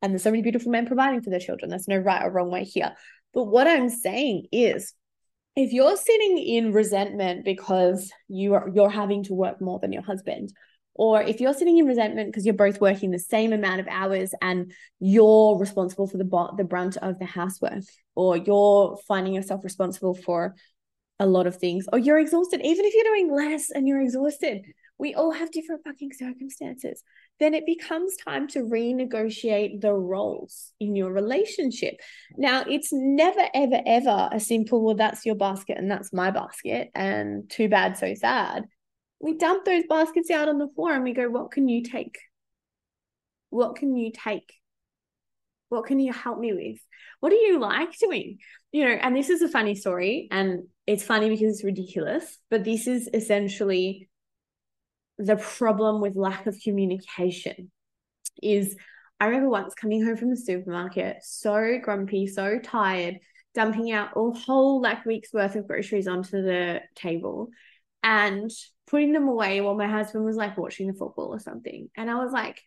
And 0.00 0.12
there's 0.12 0.22
so 0.22 0.30
many 0.30 0.42
beautiful 0.42 0.70
men 0.70 0.86
providing 0.86 1.22
for 1.22 1.30
their 1.30 1.40
children. 1.40 1.70
There's 1.70 1.88
no 1.88 1.98
right 1.98 2.24
or 2.24 2.30
wrong 2.30 2.50
way 2.50 2.64
here. 2.64 2.94
But 3.34 3.44
what 3.44 3.66
I'm 3.66 3.88
saying 3.88 4.46
is 4.52 4.94
if 5.56 5.72
you're 5.72 5.96
sitting 5.96 6.38
in 6.38 6.72
resentment 6.72 7.44
because 7.44 8.12
you 8.28 8.54
are 8.54 8.70
you're 8.72 8.88
having 8.88 9.24
to 9.24 9.34
work 9.34 9.60
more 9.60 9.80
than 9.80 9.92
your 9.92 10.02
husband, 10.02 10.52
or 10.94 11.20
if 11.20 11.40
you're 11.40 11.52
sitting 11.52 11.78
in 11.78 11.86
resentment 11.86 12.28
because 12.28 12.46
you're 12.46 12.54
both 12.54 12.80
working 12.80 13.10
the 13.10 13.18
same 13.18 13.52
amount 13.52 13.80
of 13.80 13.88
hours 13.88 14.32
and 14.40 14.72
you're 15.00 15.58
responsible 15.58 16.06
for 16.06 16.16
the 16.16 16.48
the 16.56 16.64
brunt 16.64 16.96
of 16.98 17.18
the 17.18 17.24
housework, 17.24 17.82
or 18.14 18.36
you're 18.36 18.96
finding 19.08 19.34
yourself 19.34 19.64
responsible 19.64 20.14
for 20.14 20.54
a 21.20 21.26
lot 21.26 21.46
of 21.46 21.56
things, 21.56 21.86
or 21.92 21.98
you're 21.98 22.18
exhausted, 22.18 22.60
even 22.62 22.84
if 22.84 22.94
you're 22.94 23.04
doing 23.04 23.34
less 23.34 23.70
and 23.70 23.88
you're 23.88 24.00
exhausted. 24.00 24.64
We 25.00 25.14
all 25.14 25.30
have 25.30 25.52
different 25.52 25.84
fucking 25.84 26.12
circumstances. 26.12 27.04
Then 27.38 27.54
it 27.54 27.66
becomes 27.66 28.16
time 28.16 28.48
to 28.48 28.64
renegotiate 28.64 29.80
the 29.80 29.92
roles 29.92 30.72
in 30.80 30.96
your 30.96 31.12
relationship. 31.12 32.00
Now, 32.36 32.64
it's 32.68 32.88
never, 32.92 33.48
ever, 33.54 33.80
ever 33.86 34.28
a 34.32 34.40
simple, 34.40 34.84
well, 34.84 34.96
that's 34.96 35.24
your 35.24 35.36
basket 35.36 35.78
and 35.78 35.88
that's 35.88 36.12
my 36.12 36.32
basket, 36.32 36.90
and 36.96 37.48
too 37.48 37.68
bad, 37.68 37.96
so 37.96 38.14
sad. 38.14 38.64
We 39.20 39.36
dump 39.36 39.64
those 39.64 39.84
baskets 39.88 40.30
out 40.30 40.48
on 40.48 40.58
the 40.58 40.68
floor 40.68 40.92
and 40.94 41.04
we 41.04 41.12
go, 41.12 41.28
what 41.28 41.52
can 41.52 41.68
you 41.68 41.82
take? 41.82 42.18
What 43.50 43.76
can 43.76 43.96
you 43.96 44.10
take? 44.12 44.52
What 45.68 45.86
can 45.86 46.00
you 46.00 46.12
help 46.12 46.38
me 46.38 46.52
with? 46.52 46.80
What 47.20 47.30
do 47.30 47.36
you 47.36 47.60
like 47.60 47.96
doing? 47.98 48.38
You 48.72 48.84
know, 48.84 48.94
and 48.94 49.14
this 49.14 49.30
is 49.30 49.42
a 49.42 49.48
funny 49.48 49.74
story, 49.74 50.28
and 50.30 50.64
it's 50.88 51.04
funny 51.04 51.28
because 51.28 51.52
it's 51.52 51.64
ridiculous, 51.64 52.38
but 52.48 52.64
this 52.64 52.86
is 52.86 53.10
essentially 53.12 54.08
the 55.18 55.36
problem 55.36 56.00
with 56.00 56.16
lack 56.16 56.46
of 56.46 56.58
communication. 56.64 57.70
Is 58.42 58.74
I 59.20 59.26
remember 59.26 59.50
once 59.50 59.74
coming 59.74 60.02
home 60.02 60.16
from 60.16 60.30
the 60.30 60.36
supermarket, 60.36 61.18
so 61.24 61.78
grumpy, 61.82 62.26
so 62.26 62.58
tired, 62.58 63.18
dumping 63.52 63.92
out 63.92 64.12
a 64.16 64.30
whole 64.30 64.80
like 64.80 65.04
week's 65.04 65.30
worth 65.30 65.56
of 65.56 65.66
groceries 65.66 66.08
onto 66.08 66.40
the 66.40 66.80
table 66.94 67.50
and 68.02 68.50
putting 68.86 69.12
them 69.12 69.28
away 69.28 69.60
while 69.60 69.74
my 69.74 69.88
husband 69.88 70.24
was 70.24 70.36
like 70.36 70.56
watching 70.56 70.86
the 70.86 70.94
football 70.94 71.34
or 71.34 71.38
something. 71.38 71.90
And 71.98 72.10
I 72.10 72.14
was 72.14 72.32
like, 72.32 72.62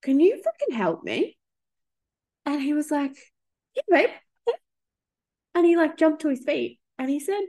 Can 0.00 0.18
you 0.18 0.42
fucking 0.42 0.74
help 0.74 1.04
me? 1.04 1.36
And 2.46 2.62
he 2.62 2.72
was 2.72 2.90
like, 2.90 3.18
Yeah, 3.74 3.82
babe. 3.90 4.10
And 5.54 5.66
he 5.66 5.76
like 5.76 5.98
jumped 5.98 6.22
to 6.22 6.30
his 6.30 6.42
feet 6.42 6.80
and 6.98 7.10
he 7.10 7.20
said, 7.20 7.42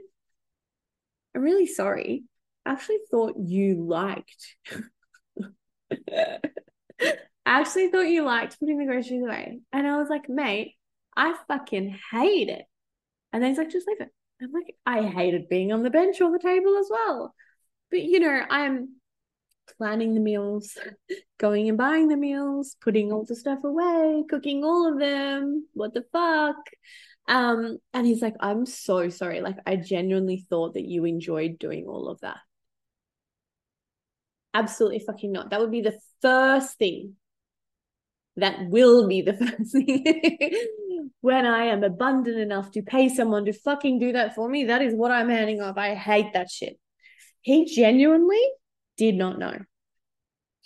I'm 1.34 1.42
really 1.42 1.66
sorry. 1.66 2.24
I 2.64 2.72
actually 2.72 2.98
thought 3.10 3.34
you 3.38 3.86
liked. 3.86 4.56
I 6.10 7.60
actually 7.60 7.88
thought 7.88 8.02
you 8.02 8.24
liked 8.24 8.60
putting 8.60 8.78
the 8.78 8.84
groceries 8.84 9.22
away. 9.22 9.60
And 9.72 9.86
I 9.86 9.96
was 9.98 10.08
like, 10.08 10.28
mate, 10.28 10.74
I 11.16 11.34
fucking 11.48 11.98
hate 12.10 12.48
it. 12.48 12.64
And 13.32 13.42
then 13.42 13.50
he's 13.50 13.58
like, 13.58 13.70
just 13.70 13.88
leave 13.88 14.00
it. 14.00 14.10
I'm 14.42 14.52
like, 14.52 14.76
I 14.86 15.02
hated 15.02 15.48
being 15.48 15.72
on 15.72 15.82
the 15.82 15.90
bench 15.90 16.20
or 16.20 16.30
the 16.30 16.38
table 16.38 16.76
as 16.78 16.88
well. 16.90 17.34
But 17.90 18.02
you 18.02 18.20
know, 18.20 18.42
I'm 18.50 18.96
planning 19.76 20.14
the 20.14 20.20
meals, 20.20 20.76
going 21.38 21.68
and 21.68 21.78
buying 21.78 22.08
the 22.08 22.16
meals, 22.16 22.76
putting 22.80 23.12
all 23.12 23.24
the 23.24 23.36
stuff 23.36 23.64
away, 23.64 24.24
cooking 24.28 24.64
all 24.64 24.92
of 24.92 24.98
them. 24.98 25.66
What 25.74 25.94
the 25.94 26.04
fuck? 26.12 26.56
Um, 27.28 27.78
and 27.92 28.06
he's 28.06 28.22
like, 28.22 28.34
I'm 28.40 28.66
so 28.66 29.10
sorry. 29.10 29.40
Like, 29.40 29.58
I 29.66 29.76
genuinely 29.76 30.44
thought 30.48 30.74
that 30.74 30.84
you 30.84 31.04
enjoyed 31.04 31.58
doing 31.58 31.86
all 31.86 32.08
of 32.08 32.20
that. 32.20 32.38
Absolutely 34.54 35.00
fucking 35.00 35.30
not. 35.30 35.50
That 35.50 35.60
would 35.60 35.70
be 35.70 35.82
the 35.82 35.98
first 36.22 36.78
thing. 36.78 37.16
That 38.36 38.68
will 38.68 39.06
be 39.06 39.22
the 39.22 39.34
first 39.34 39.72
thing 39.72 40.68
when 41.20 41.46
I 41.46 41.64
am 41.64 41.84
abundant 41.84 42.38
enough 42.38 42.70
to 42.72 42.82
pay 42.82 43.08
someone 43.08 43.44
to 43.46 43.52
fucking 43.52 43.98
do 43.98 44.12
that 44.12 44.34
for 44.34 44.48
me, 44.48 44.64
that 44.64 44.82
is 44.82 44.94
what 44.94 45.10
I'm 45.10 45.28
handing 45.28 45.60
off. 45.60 45.76
I 45.76 45.94
hate 45.94 46.32
that 46.34 46.50
shit. 46.50 46.78
He 47.40 47.64
genuinely 47.66 48.40
did 48.96 49.14
not 49.14 49.38
know. 49.38 49.58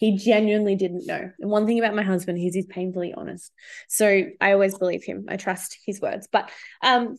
He 0.02 0.16
genuinely 0.16 0.75
didn't 0.75 1.06
know. 1.06 1.30
And 1.38 1.49
one 1.49 1.64
thing 1.64 1.78
about 1.78 1.94
my 1.94 2.02
husband, 2.02 2.37
he's 2.37 2.56
he's 2.56 2.66
painfully 2.66 3.14
honest. 3.16 3.52
So 3.88 4.25
I 4.40 4.50
always 4.50 4.76
believe 4.76 5.04
him. 5.04 5.26
I 5.28 5.37
trust 5.37 5.78
his 5.87 6.00
words. 6.00 6.26
But 6.32 6.50
um 6.82 7.16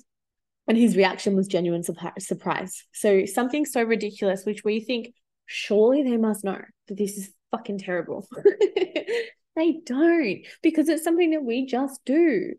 and 0.67 0.77
his 0.77 0.97
reaction 0.97 1.37
was 1.37 1.47
genuine 1.47 1.83
surprise. 1.83 2.83
So 2.91 3.25
something 3.25 3.65
so 3.65 3.83
ridiculous, 3.83 4.43
which 4.43 4.65
we 4.65 4.81
think 4.81 5.13
surely 5.45 6.03
they 6.03 6.17
must 6.17 6.43
know 6.43 6.59
that 6.89 6.97
this 6.97 7.17
is 7.17 7.31
fucking 7.51 7.77
terrible. 7.77 8.27
they 9.55 9.79
don't 9.85 10.39
because 10.61 10.89
it's 10.89 11.05
something 11.05 11.31
that 11.31 11.45
we 11.45 11.65
just 11.65 12.03
do. 12.03 12.51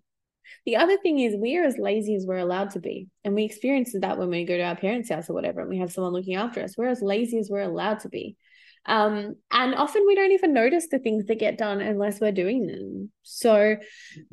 The 0.64 0.76
other 0.76 0.96
thing 0.96 1.18
is 1.18 1.34
we're 1.36 1.66
as 1.66 1.76
lazy 1.76 2.14
as 2.14 2.24
we're 2.24 2.38
allowed 2.38 2.70
to 2.70 2.80
be. 2.80 3.08
And 3.24 3.34
we 3.34 3.44
experience 3.44 3.94
that 4.00 4.16
when 4.16 4.30
we 4.30 4.46
go 4.46 4.56
to 4.56 4.62
our 4.62 4.76
parents' 4.76 5.10
house 5.10 5.28
or 5.28 5.34
whatever, 5.34 5.60
and 5.60 5.68
we 5.68 5.80
have 5.80 5.92
someone 5.92 6.14
looking 6.14 6.36
after 6.36 6.62
us. 6.62 6.78
We're 6.78 6.88
as 6.88 7.02
lazy 7.02 7.38
as 7.38 7.50
we're 7.50 7.60
allowed 7.60 8.00
to 8.00 8.08
be. 8.08 8.38
Um, 8.86 9.36
and 9.50 9.74
often 9.74 10.04
we 10.06 10.14
don't 10.14 10.32
even 10.32 10.52
notice 10.52 10.88
the 10.90 10.98
things 10.98 11.24
that 11.26 11.38
get 11.38 11.58
done 11.58 11.80
unless 11.80 12.20
we're 12.20 12.32
doing 12.32 12.66
them. 12.66 13.10
So 13.22 13.76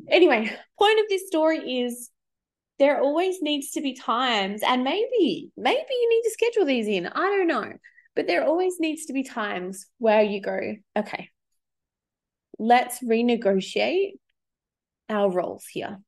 anyway, 0.08 0.54
point 0.78 1.00
of 1.00 1.06
this 1.08 1.26
story 1.26 1.80
is 1.80 2.10
there 2.78 3.00
always 3.00 3.40
needs 3.40 3.70
to 3.72 3.80
be 3.80 3.94
times, 3.94 4.60
and 4.66 4.82
maybe, 4.82 5.50
maybe 5.56 5.86
you 5.90 6.10
need 6.10 6.22
to 6.22 6.30
schedule 6.30 6.64
these 6.64 6.88
in. 6.88 7.06
I 7.06 7.12
don't 7.12 7.46
know. 7.46 7.72
But 8.14 8.26
there 8.26 8.44
always 8.44 8.78
needs 8.78 9.06
to 9.06 9.12
be 9.12 9.22
times 9.22 9.86
where 9.98 10.22
you 10.22 10.42
go, 10.42 10.74
okay, 10.96 11.30
let's 12.58 13.02
renegotiate 13.02 14.12
our 15.08 15.30
roles 15.30 15.64
here. 15.66 15.98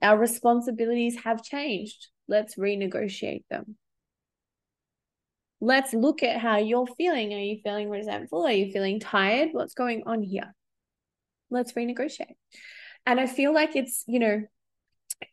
Our 0.00 0.16
responsibilities 0.16 1.18
have 1.24 1.42
changed. 1.42 2.08
Let's 2.28 2.56
renegotiate 2.56 3.44
them. 3.50 3.76
Let's 5.60 5.92
look 5.92 6.22
at 6.22 6.40
how 6.40 6.58
you're 6.58 6.86
feeling. 6.86 7.32
Are 7.34 7.38
you 7.38 7.60
feeling 7.62 7.90
resentful? 7.90 8.46
Are 8.46 8.52
you 8.52 8.72
feeling 8.72 8.98
tired? 8.98 9.50
What's 9.52 9.74
going 9.74 10.04
on 10.06 10.22
here? 10.22 10.54
Let's 11.50 11.72
renegotiate. 11.72 12.36
And 13.06 13.20
I 13.20 13.26
feel 13.26 13.52
like 13.52 13.76
it's, 13.76 14.04
you 14.06 14.18
know, 14.18 14.42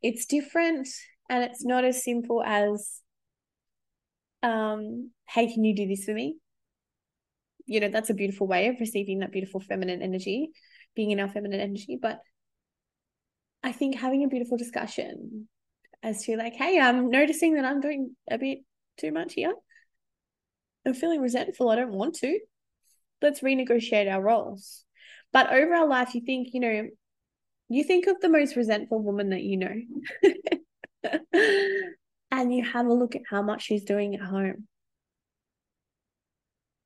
it's 0.01 0.25
different 0.25 0.87
and 1.29 1.43
it's 1.43 1.63
not 1.63 1.83
as 1.83 2.03
simple 2.03 2.43
as 2.43 3.01
um 4.43 5.11
hey 5.27 5.51
can 5.51 5.63
you 5.63 5.75
do 5.75 5.87
this 5.87 6.03
for 6.03 6.13
me 6.13 6.37
you 7.65 7.79
know 7.79 7.89
that's 7.89 8.09
a 8.09 8.13
beautiful 8.13 8.47
way 8.47 8.67
of 8.67 8.79
receiving 8.79 9.19
that 9.19 9.31
beautiful 9.31 9.59
feminine 9.59 10.01
energy 10.01 10.51
being 10.95 11.11
in 11.11 11.19
our 11.19 11.27
feminine 11.27 11.59
energy 11.59 11.97
but 11.99 12.19
i 13.63 13.71
think 13.71 13.95
having 13.95 14.23
a 14.23 14.27
beautiful 14.27 14.57
discussion 14.57 15.47
as 16.03 16.23
to 16.23 16.37
like 16.37 16.53
hey 16.53 16.79
i'm 16.79 17.09
noticing 17.09 17.55
that 17.55 17.65
i'm 17.65 17.81
doing 17.81 18.15
a 18.29 18.37
bit 18.37 18.59
too 18.97 19.11
much 19.11 19.33
here 19.33 19.53
i'm 20.87 20.93
feeling 20.93 21.21
resentful 21.21 21.69
i 21.69 21.75
don't 21.75 21.91
want 21.91 22.15
to 22.15 22.39
let's 23.21 23.41
renegotiate 23.41 24.11
our 24.11 24.21
roles 24.21 24.83
but 25.31 25.51
over 25.51 25.73
our 25.73 25.87
life 25.87 26.15
you 26.15 26.21
think 26.21 26.49
you 26.53 26.59
know 26.59 26.87
you 27.69 27.83
think 27.83 28.07
of 28.07 28.19
the 28.21 28.29
most 28.29 28.55
resentful 28.55 29.01
woman 29.01 29.29
that 29.29 29.43
you 29.43 29.57
know 29.57 29.75
and 32.31 32.53
you 32.53 32.63
have 32.63 32.85
a 32.85 32.93
look 32.93 33.15
at 33.15 33.23
how 33.29 33.41
much 33.41 33.63
she's 33.63 33.83
doing 33.83 34.15
at 34.15 34.21
home. 34.21 34.67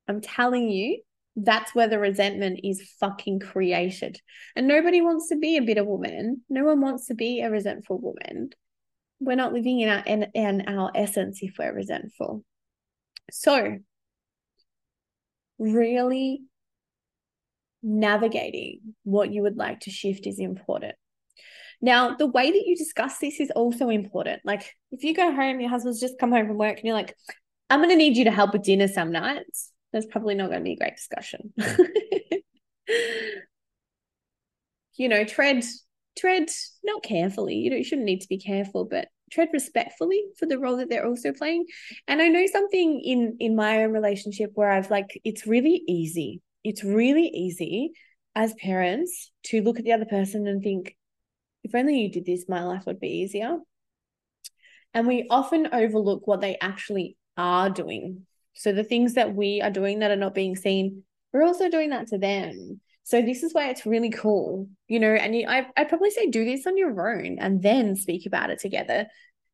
I'm 0.08 0.22
telling 0.22 0.70
you, 0.70 1.01
that's 1.36 1.74
where 1.74 1.88
the 1.88 2.00
resentment 2.00 2.60
is 2.63 2.81
fucking 3.00 3.39
created. 3.39 4.20
And 4.55 4.67
nobody 4.67 5.01
wants 5.01 5.29
to 5.29 5.38
be 5.38 5.58
a 5.58 5.62
bitter 5.62 5.84
woman. 5.84 6.41
No 6.50 6.65
one 6.65 6.81
wants 6.81 7.08
to 7.08 7.13
be 7.13 7.41
a 7.41 7.50
resentful 7.50 8.00
woman. 8.00 8.50
We're 9.20 9.36
not 9.36 9.53
living 9.53 9.79
in 9.79 9.89
our 9.89 10.03
in, 10.05 10.24
in 10.34 10.63
our 10.67 10.91
essence 10.96 11.39
if 11.41 11.55
we're 11.58 11.74
resentful. 11.74 12.43
So, 13.31 13.77
really 15.61 16.41
navigating 17.83 18.95
what 19.03 19.31
you 19.31 19.43
would 19.43 19.57
like 19.57 19.81
to 19.81 19.91
shift 19.91 20.27
is 20.27 20.39
important. 20.39 20.95
Now, 21.81 22.15
the 22.15 22.27
way 22.27 22.51
that 22.51 22.63
you 22.65 22.75
discuss 22.75 23.17
this 23.17 23.39
is 23.39 23.51
also 23.51 23.89
important. 23.89 24.41
Like, 24.45 24.75
if 24.91 25.03
you 25.03 25.15
go 25.15 25.33
home, 25.33 25.59
your 25.59 25.69
husband's 25.69 25.99
just 25.99 26.19
come 26.19 26.31
home 26.31 26.47
from 26.47 26.57
work, 26.57 26.77
and 26.77 26.85
you're 26.85 26.95
like, 26.95 27.15
I'm 27.69 27.79
going 27.79 27.89
to 27.89 27.95
need 27.95 28.17
you 28.17 28.25
to 28.25 28.31
help 28.31 28.53
with 28.53 28.63
dinner 28.63 28.87
some 28.87 29.11
nights. 29.11 29.71
That's 29.91 30.05
probably 30.05 30.35
not 30.35 30.49
going 30.49 30.59
to 30.59 30.63
be 30.63 30.73
a 30.73 30.77
great 30.77 30.95
discussion. 30.95 31.53
you 34.95 35.09
know, 35.09 35.23
tread, 35.23 35.63
tread 36.17 36.49
not 36.83 37.01
carefully. 37.03 37.55
You 37.55 37.71
know, 37.71 37.77
you 37.77 37.83
shouldn't 37.83 38.05
need 38.05 38.21
to 38.21 38.29
be 38.29 38.37
careful, 38.37 38.85
but 38.85 39.07
tread 39.31 39.50
respectfully 39.53 40.23
for 40.38 40.45
the 40.45 40.59
role 40.59 40.77
that 40.77 40.89
they're 40.89 41.07
also 41.07 41.31
playing. 41.31 41.65
And 42.07 42.21
I 42.21 42.27
know 42.27 42.45
something 42.47 43.01
in 43.01 43.38
in 43.39 43.55
my 43.55 43.83
own 43.83 43.91
relationship 43.91 44.51
where 44.53 44.71
I've 44.71 44.91
like, 44.91 45.19
it's 45.23 45.47
really 45.47 45.83
easy. 45.88 46.41
It's 46.63 46.83
really 46.83 47.27
easy 47.27 47.91
as 48.35 48.53
parents 48.55 49.31
to 49.43 49.61
look 49.61 49.79
at 49.79 49.85
the 49.85 49.93
other 49.93 50.05
person 50.05 50.47
and 50.47 50.61
think, 50.61 50.95
if 51.63 51.75
only 51.75 52.00
you 52.00 52.11
did 52.11 52.25
this, 52.25 52.45
my 52.47 52.63
life 52.63 52.85
would 52.85 53.00
be 53.00 53.09
easier. 53.09 53.57
And 54.93 55.07
we 55.07 55.27
often 55.29 55.69
overlook 55.71 56.27
what 56.27 56.41
they 56.41 56.57
actually 56.59 57.17
are 57.38 57.69
doing. 57.69 58.25
So 58.53 58.73
the 58.73 58.83
things 58.83 59.13
that 59.13 59.33
we 59.33 59.61
are 59.61 59.71
doing 59.71 60.00
that 60.00 60.11
are 60.11 60.17
not 60.17 60.35
being 60.35 60.55
seen, 60.55 61.03
we're 61.31 61.45
also 61.45 61.69
doing 61.69 61.91
that 61.91 62.07
to 62.07 62.17
them. 62.17 62.81
So 63.03 63.22
this 63.22 63.43
is 63.43 63.53
why 63.53 63.70
it's 63.70 63.86
really 63.86 64.10
cool, 64.10 64.67
you 64.88 65.00
know. 65.00 65.13
And 65.13 65.36
you, 65.36 65.48
I, 65.48 65.67
I'd 65.75 65.89
probably 65.89 66.12
say 66.12 66.27
do 66.27 66.46
this 66.46 66.67
on 66.67 66.77
your 66.77 67.10
own 67.10 67.38
and 67.39 67.62
then 67.62 67.96
speak 67.96 68.25
about 68.25 68.50
it 68.50 68.60
together. 68.60 69.08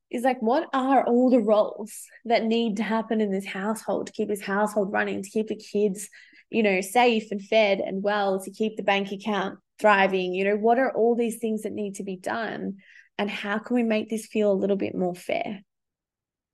Is 0.09 0.23
like, 0.23 0.41
what 0.41 0.69
are 0.73 1.05
all 1.05 1.29
the 1.29 1.41
roles 1.41 1.93
that 2.25 2.45
need 2.45 2.77
to 2.77 2.83
happen 2.83 3.19
in 3.19 3.31
this 3.31 3.45
household 3.45 4.07
to 4.07 4.13
keep 4.13 4.29
this 4.29 4.41
household 4.41 4.91
running, 4.91 5.21
to 5.21 5.29
keep 5.29 5.47
the 5.47 5.55
kids, 5.55 6.09
you 6.49 6.63
know, 6.63 6.79
safe 6.79 7.29
and 7.31 7.41
fed 7.41 7.79
and 7.79 8.01
well, 8.01 8.39
to 8.41 8.51
keep 8.51 8.77
the 8.77 8.83
bank 8.83 9.11
account 9.11 9.59
thriving 9.79 10.33
you 10.33 10.43
know 10.43 10.55
what 10.55 10.79
are 10.79 10.91
all 10.91 11.15
these 11.15 11.37
things 11.37 11.63
that 11.63 11.73
need 11.73 11.95
to 11.95 12.03
be 12.03 12.15
done 12.15 12.77
and 13.17 13.29
how 13.29 13.57
can 13.57 13.75
we 13.75 13.83
make 13.83 14.09
this 14.09 14.25
feel 14.25 14.51
a 14.51 14.53
little 14.53 14.75
bit 14.75 14.95
more 14.95 15.15
fair 15.15 15.61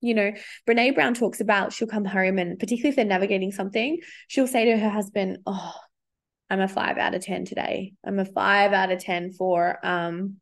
you 0.02 0.14
know 0.14 0.32
Brené 0.68 0.94
Brown 0.94 1.14
talks 1.14 1.40
about 1.40 1.74
she'll 1.74 1.88
come 1.88 2.06
home 2.06 2.38
and 2.38 2.60
particularly 2.60 2.90
if 2.90 2.96
they're 2.96 3.06
navigating 3.06 3.52
something 3.52 4.00
she'll 4.28 4.48
say 4.48 4.66
to 4.66 4.78
her 4.78 4.90
husband 4.90 5.40
oh 5.46 5.74
i'm 6.54 6.62
a 6.62 6.68
five 6.68 7.00
out 7.00 7.16
of 7.16 7.24
ten 7.24 7.46
today. 7.46 7.94
I'm 8.06 8.20
a 8.20 8.26
five 8.26 8.74
out 8.74 8.92
of 8.92 9.00
ten 9.00 9.32
for 9.32 9.84
um 9.84 10.38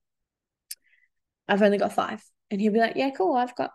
i've 1.47 1.61
only 1.61 1.77
got 1.77 1.93
five. 1.93 2.21
And 2.49 2.59
he'll 2.59 2.73
be 2.73 2.79
like 2.79 2.97
yeah 2.97 3.11
cool 3.11 3.33
i've 3.35 3.55
got 3.55 3.71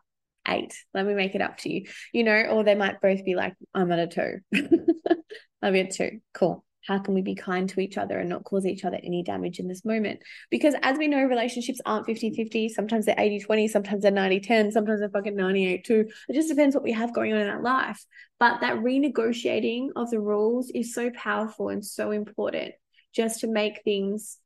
eight. 0.46 0.74
Let 0.92 1.06
me 1.06 1.14
make 1.14 1.34
it 1.34 1.40
up 1.40 1.56
to 1.58 1.72
you. 1.72 1.86
You 2.12 2.24
know 2.24 2.42
or 2.42 2.62
they 2.62 2.74
might 2.74 3.00
both 3.00 3.24
be 3.24 3.34
like 3.34 3.54
i'm 3.74 3.90
at 3.90 3.98
a 3.98 4.06
two. 4.06 4.40
I'll 5.62 5.72
be 5.72 5.80
at 5.80 5.92
two. 5.92 6.20
Cool 6.34 6.65
how 6.86 6.98
can 6.98 7.14
we 7.14 7.22
be 7.22 7.34
kind 7.34 7.68
to 7.70 7.80
each 7.80 7.98
other 7.98 8.18
and 8.18 8.28
not 8.28 8.44
cause 8.44 8.66
each 8.66 8.84
other 8.84 8.98
any 9.02 9.22
damage 9.22 9.58
in 9.58 9.68
this 9.68 9.84
moment? 9.84 10.20
Because 10.50 10.74
as 10.82 10.98
we 10.98 11.08
know, 11.08 11.24
relationships 11.24 11.80
aren't 11.84 12.06
50 12.06 12.34
50. 12.34 12.68
Sometimes 12.68 13.06
they're 13.06 13.14
80 13.18 13.40
20, 13.40 13.68
sometimes 13.68 14.02
they're 14.02 14.12
90 14.12 14.40
10, 14.40 14.72
sometimes 14.72 15.00
they're 15.00 15.10
fucking 15.10 15.36
98 15.36 15.84
2. 15.84 16.06
It 16.28 16.32
just 16.34 16.48
depends 16.48 16.74
what 16.74 16.84
we 16.84 16.92
have 16.92 17.14
going 17.14 17.32
on 17.32 17.40
in 17.40 17.48
our 17.48 17.62
life. 17.62 18.04
But 18.38 18.60
that 18.60 18.76
renegotiating 18.76 19.88
of 19.96 20.10
the 20.10 20.20
rules 20.20 20.70
is 20.70 20.94
so 20.94 21.10
powerful 21.10 21.70
and 21.70 21.84
so 21.84 22.10
important 22.10 22.74
just 23.14 23.40
to 23.40 23.46
make 23.46 23.82
things 23.82 24.38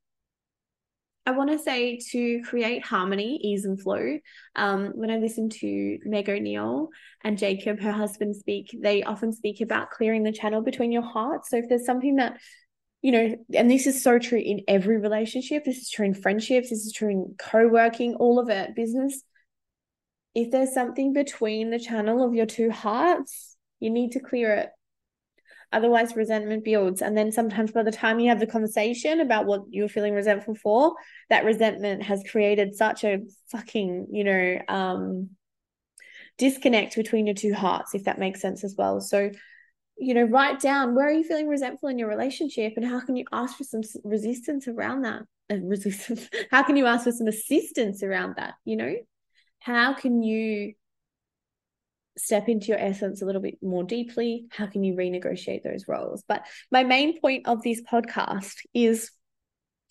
I 1.27 1.33
want 1.33 1.50
to 1.50 1.59
say 1.59 1.99
to 2.11 2.43
create 2.43 2.85
harmony, 2.85 3.39
ease, 3.43 3.65
and 3.65 3.81
flow. 3.81 4.19
Um, 4.57 4.93
when 4.95 5.11
I 5.11 5.17
listen 5.17 5.50
to 5.50 5.99
Meg 6.05 6.31
O'Neill 6.31 6.89
and 7.23 7.37
Jacob, 7.37 7.81
her 7.81 7.93
husband, 7.93 8.37
speak, 8.37 8.75
they 8.77 9.03
often 9.03 9.33
speak 9.33 9.61
about 9.61 9.91
clearing 9.91 10.23
the 10.23 10.33
channel 10.33 10.62
between 10.62 10.93
your 10.93 11.03
hearts. 11.03 11.50
So 11.50 11.59
if 11.59 11.69
there's 11.69 11.85
something 11.85 12.17
that, 12.17 12.39
you 13.03 13.12
know, 13.12 13.37
and 13.55 13.71
this 13.71 13.87
is 13.87 14.03
so 14.03 14.19
true 14.19 14.39
in 14.39 14.62
every 14.67 14.99
relationship, 14.99 15.65
this 15.65 15.79
is 15.79 15.91
true 15.91 16.07
in 16.07 16.15
friendships, 16.15 16.71
this 16.71 16.87
is 16.87 16.93
true 16.93 17.11
in 17.11 17.35
co 17.39 17.69
working, 17.69 18.15
all 18.15 18.39
of 18.39 18.49
it, 18.49 18.75
business. 18.75 19.23
If 20.35 20.50
there's 20.50 20.73
something 20.73 21.12
between 21.12 21.71
the 21.71 21.79
channel 21.79 22.25
of 22.25 22.35
your 22.35 22.47
two 22.47 22.71
hearts, 22.71 23.57
you 23.79 23.91
need 23.91 24.12
to 24.12 24.21
clear 24.21 24.55
it 24.55 24.71
Otherwise, 25.73 26.17
resentment 26.17 26.65
builds. 26.65 27.00
And 27.00 27.17
then 27.17 27.31
sometimes 27.31 27.71
by 27.71 27.83
the 27.83 27.93
time 27.93 28.19
you 28.19 28.29
have 28.29 28.41
the 28.41 28.47
conversation 28.47 29.21
about 29.21 29.47
what 29.47 29.62
you're 29.71 29.89
feeling 29.89 30.15
resentful 30.15 30.55
for, 30.57 30.95
that 31.29 31.45
resentment 31.45 32.03
has 32.03 32.25
created 32.29 32.75
such 32.75 33.05
a 33.05 33.21
fucking, 33.50 34.09
you 34.11 34.25
know, 34.25 34.59
um, 34.69 35.31
disconnect 36.39 36.97
between 36.97 37.27
your 37.27 37.35
two 37.35 37.55
hearts, 37.55 37.95
if 37.95 38.05
that 38.05 38.19
makes 38.19 38.41
sense 38.41 38.65
as 38.65 38.75
well. 38.77 39.00
So, 39.00 39.31
you 39.97 40.15
know, 40.15 40.25
write 40.25 40.59
down 40.59 40.95
where 40.95 41.07
are 41.07 41.12
you 41.12 41.23
feeling 41.23 41.47
resentful 41.49 41.89
in 41.89 41.99
your 41.99 42.09
relationship 42.09 42.73
and 42.77 42.85
how 42.85 43.00
can 43.00 43.15
you 43.15 43.27
ask 43.31 43.57
for 43.57 43.65
some 43.65 43.83
resistance 44.03 44.67
around 44.67 45.03
that? 45.03 45.23
And 45.49 45.69
resistance. 45.69 46.29
how 46.50 46.62
can 46.62 46.77
you 46.77 46.87
ask 46.87 47.05
for 47.05 47.12
some 47.12 47.27
assistance 47.27 48.03
around 48.03 48.37
that? 48.39 48.55
You 48.65 48.77
know, 48.77 48.95
how 49.61 49.93
can 49.93 50.23
you 50.23 50.75
step 52.19 52.49
into 52.49 52.67
your 52.67 52.79
essence 52.79 53.23
a 53.23 53.26
little 53.26 53.43
bit 53.43 53.59
more 53.62 53.85
deeply? 53.85 54.47
How 54.50 54.67
can 54.67 54.85
you 54.85 54.95
renegotiate 54.95 55.62
those 55.62 55.88
roles? 55.88 56.23
But 56.26 56.47
my 56.71 56.85
main 56.85 57.21
point 57.21 57.47
of 57.47 57.62
this 57.62 57.83
podcast 57.83 58.55
is 58.75 59.11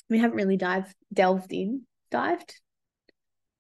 we 0.09 0.19
haven't 0.19 0.37
really 0.37 0.57
dived 0.57 0.93
delved 1.13 1.53
in, 1.53 1.83
dived, 2.11 2.59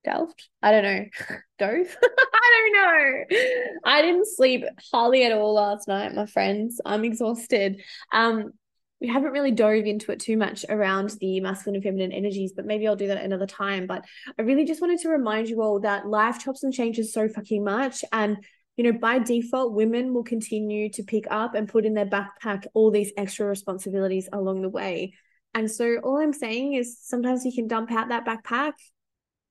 delved. 0.03 0.47
I 0.61 0.71
don't 0.71 0.83
know. 0.83 1.05
Dove? 1.59 1.97
I 2.03 2.71
don't 2.71 2.73
know. 2.73 3.81
I 3.83 4.01
didn't 4.01 4.27
sleep 4.27 4.63
hardly 4.91 5.25
at 5.25 5.31
all 5.31 5.53
last 5.53 5.87
night, 5.87 6.15
my 6.15 6.25
friends. 6.25 6.79
I'm 6.85 7.03
exhausted. 7.03 7.81
Um, 8.13 8.53
we 9.01 9.07
haven't 9.07 9.31
really 9.31 9.51
dove 9.51 9.85
into 9.85 10.11
it 10.11 10.19
too 10.19 10.35
much 10.35 10.65
around 10.67 11.11
the 11.21 11.39
masculine 11.39 11.75
and 11.75 11.83
feminine 11.83 12.11
energies, 12.11 12.53
but 12.53 12.65
maybe 12.65 12.87
I'll 12.87 12.95
do 12.95 13.07
that 13.07 13.23
another 13.23 13.47
time. 13.47 13.87
But 13.87 14.05
I 14.37 14.41
really 14.41 14.65
just 14.65 14.81
wanted 14.81 14.99
to 14.99 15.09
remind 15.09 15.47
you 15.47 15.61
all 15.61 15.79
that 15.81 16.07
life 16.07 16.39
chops 16.39 16.63
and 16.63 16.73
changes 16.73 17.13
so 17.13 17.27
fucking 17.29 17.63
much. 17.63 18.03
And, 18.11 18.37
you 18.75 18.83
know, 18.83 18.97
by 18.97 19.19
default, 19.19 19.73
women 19.73 20.13
will 20.13 20.23
continue 20.23 20.89
to 20.91 21.03
pick 21.03 21.25
up 21.31 21.55
and 21.55 21.69
put 21.69 21.85
in 21.85 21.93
their 21.93 22.05
backpack 22.05 22.65
all 22.73 22.91
these 22.91 23.13
extra 23.15 23.45
responsibilities 23.45 24.27
along 24.33 24.61
the 24.61 24.69
way. 24.69 25.13
And 25.53 25.71
so 25.71 25.97
all 26.03 26.17
I'm 26.17 26.33
saying 26.33 26.73
is 26.73 26.99
sometimes 27.01 27.45
you 27.45 27.53
can 27.53 27.67
dump 27.67 27.91
out 27.91 28.09
that 28.09 28.25
backpack 28.25 28.73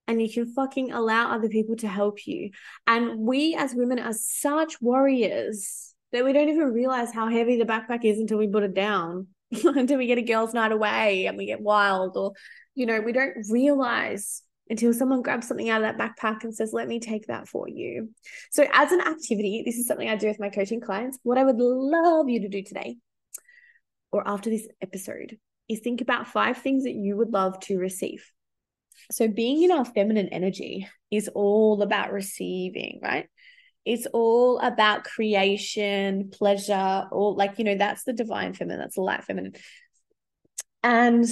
and 0.07 0.23
you 0.23 0.31
can 0.33 0.53
fucking 0.53 0.93
allow 0.93 1.31
other 1.31 1.49
people 1.49 1.77
to 1.77 1.89
help 1.89 2.27
you. 2.27 2.51
And 2.87 3.19
we 3.19 3.55
as 3.55 3.75
women 3.75 3.99
are 3.99 4.15
such 4.15 4.81
warriors 4.81 5.95
that 6.13 6.25
we 6.25 6.33
don't 6.33 6.49
even 6.49 6.73
realize 6.73 7.13
how 7.13 7.29
heavy 7.29 7.59
the 7.59 7.65
backpack 7.65 8.05
is 8.05 8.19
until 8.19 8.39
we 8.39 8.49
put 8.49 8.63
it 8.63 8.75
down. 8.75 9.29
until 9.65 9.99
we 9.99 10.07
get 10.07 10.19
a 10.19 10.23
girls' 10.23 10.55
night 10.55 10.73
away 10.73 11.27
and 11.27 11.37
we 11.37 11.47
get 11.47 11.61
wild, 11.61 12.17
or, 12.17 12.33
you 12.75 12.87
know, 12.87 13.01
we 13.01 13.13
don't 13.13 13.35
realize 13.51 14.43
until 14.71 14.93
someone 14.93 15.23
grabs 15.23 15.49
something 15.49 15.71
out 15.71 15.83
of 15.83 15.97
that 15.97 15.99
backpack 15.99 16.45
and 16.45 16.55
says, 16.55 16.73
Let 16.73 16.89
me 16.89 17.01
take 17.01 17.27
that 17.27 17.49
for 17.49 17.69
you. 17.69 18.11
So, 18.51 18.67
as 18.73 18.93
an 18.93 19.01
activity, 19.01 19.63
this 19.65 19.77
is 19.77 19.87
something 19.87 20.09
I 20.09 20.17
do 20.17 20.29
with 20.29 20.41
my 20.41 20.51
coaching 20.51 20.81
clients. 20.81 21.19
What 21.23 21.39
I 21.39 21.45
would 21.45 21.59
love 21.59 22.29
you 22.29 22.41
to 22.43 22.49
do 22.49 22.63
today 22.63 22.97
or 24.13 24.27
after 24.27 24.51
this 24.51 24.67
episode 24.83 25.39
is 25.69 25.81
think 25.81 26.01
about 26.01 26.29
five 26.29 26.59
things 26.59 26.85
that 26.85 26.95
you 26.95 27.17
would 27.17 27.33
love 27.33 27.59
to 27.61 27.79
receive. 27.79 28.31
So, 29.11 29.29
being 29.29 29.63
in 29.63 29.71
our 29.71 29.85
feminine 29.85 30.29
energy 30.29 30.89
is 31.11 31.29
all 31.29 31.83
about 31.83 32.13
receiving, 32.13 33.01
right? 33.03 33.29
It's 33.89 34.07
all 34.13 34.59
about 34.59 35.05
creation, 35.05 36.29
pleasure, 36.31 37.05
or 37.11 37.33
like, 37.35 37.59
you 37.59 37.65
know, 37.65 37.75
that's 37.75 38.05
the 38.05 38.13
divine 38.13 38.53
feminine, 38.53 38.79
that's 38.79 38.97
the 38.97 39.01
light 39.01 39.25
feminine. 39.25 39.55
And 40.83 41.25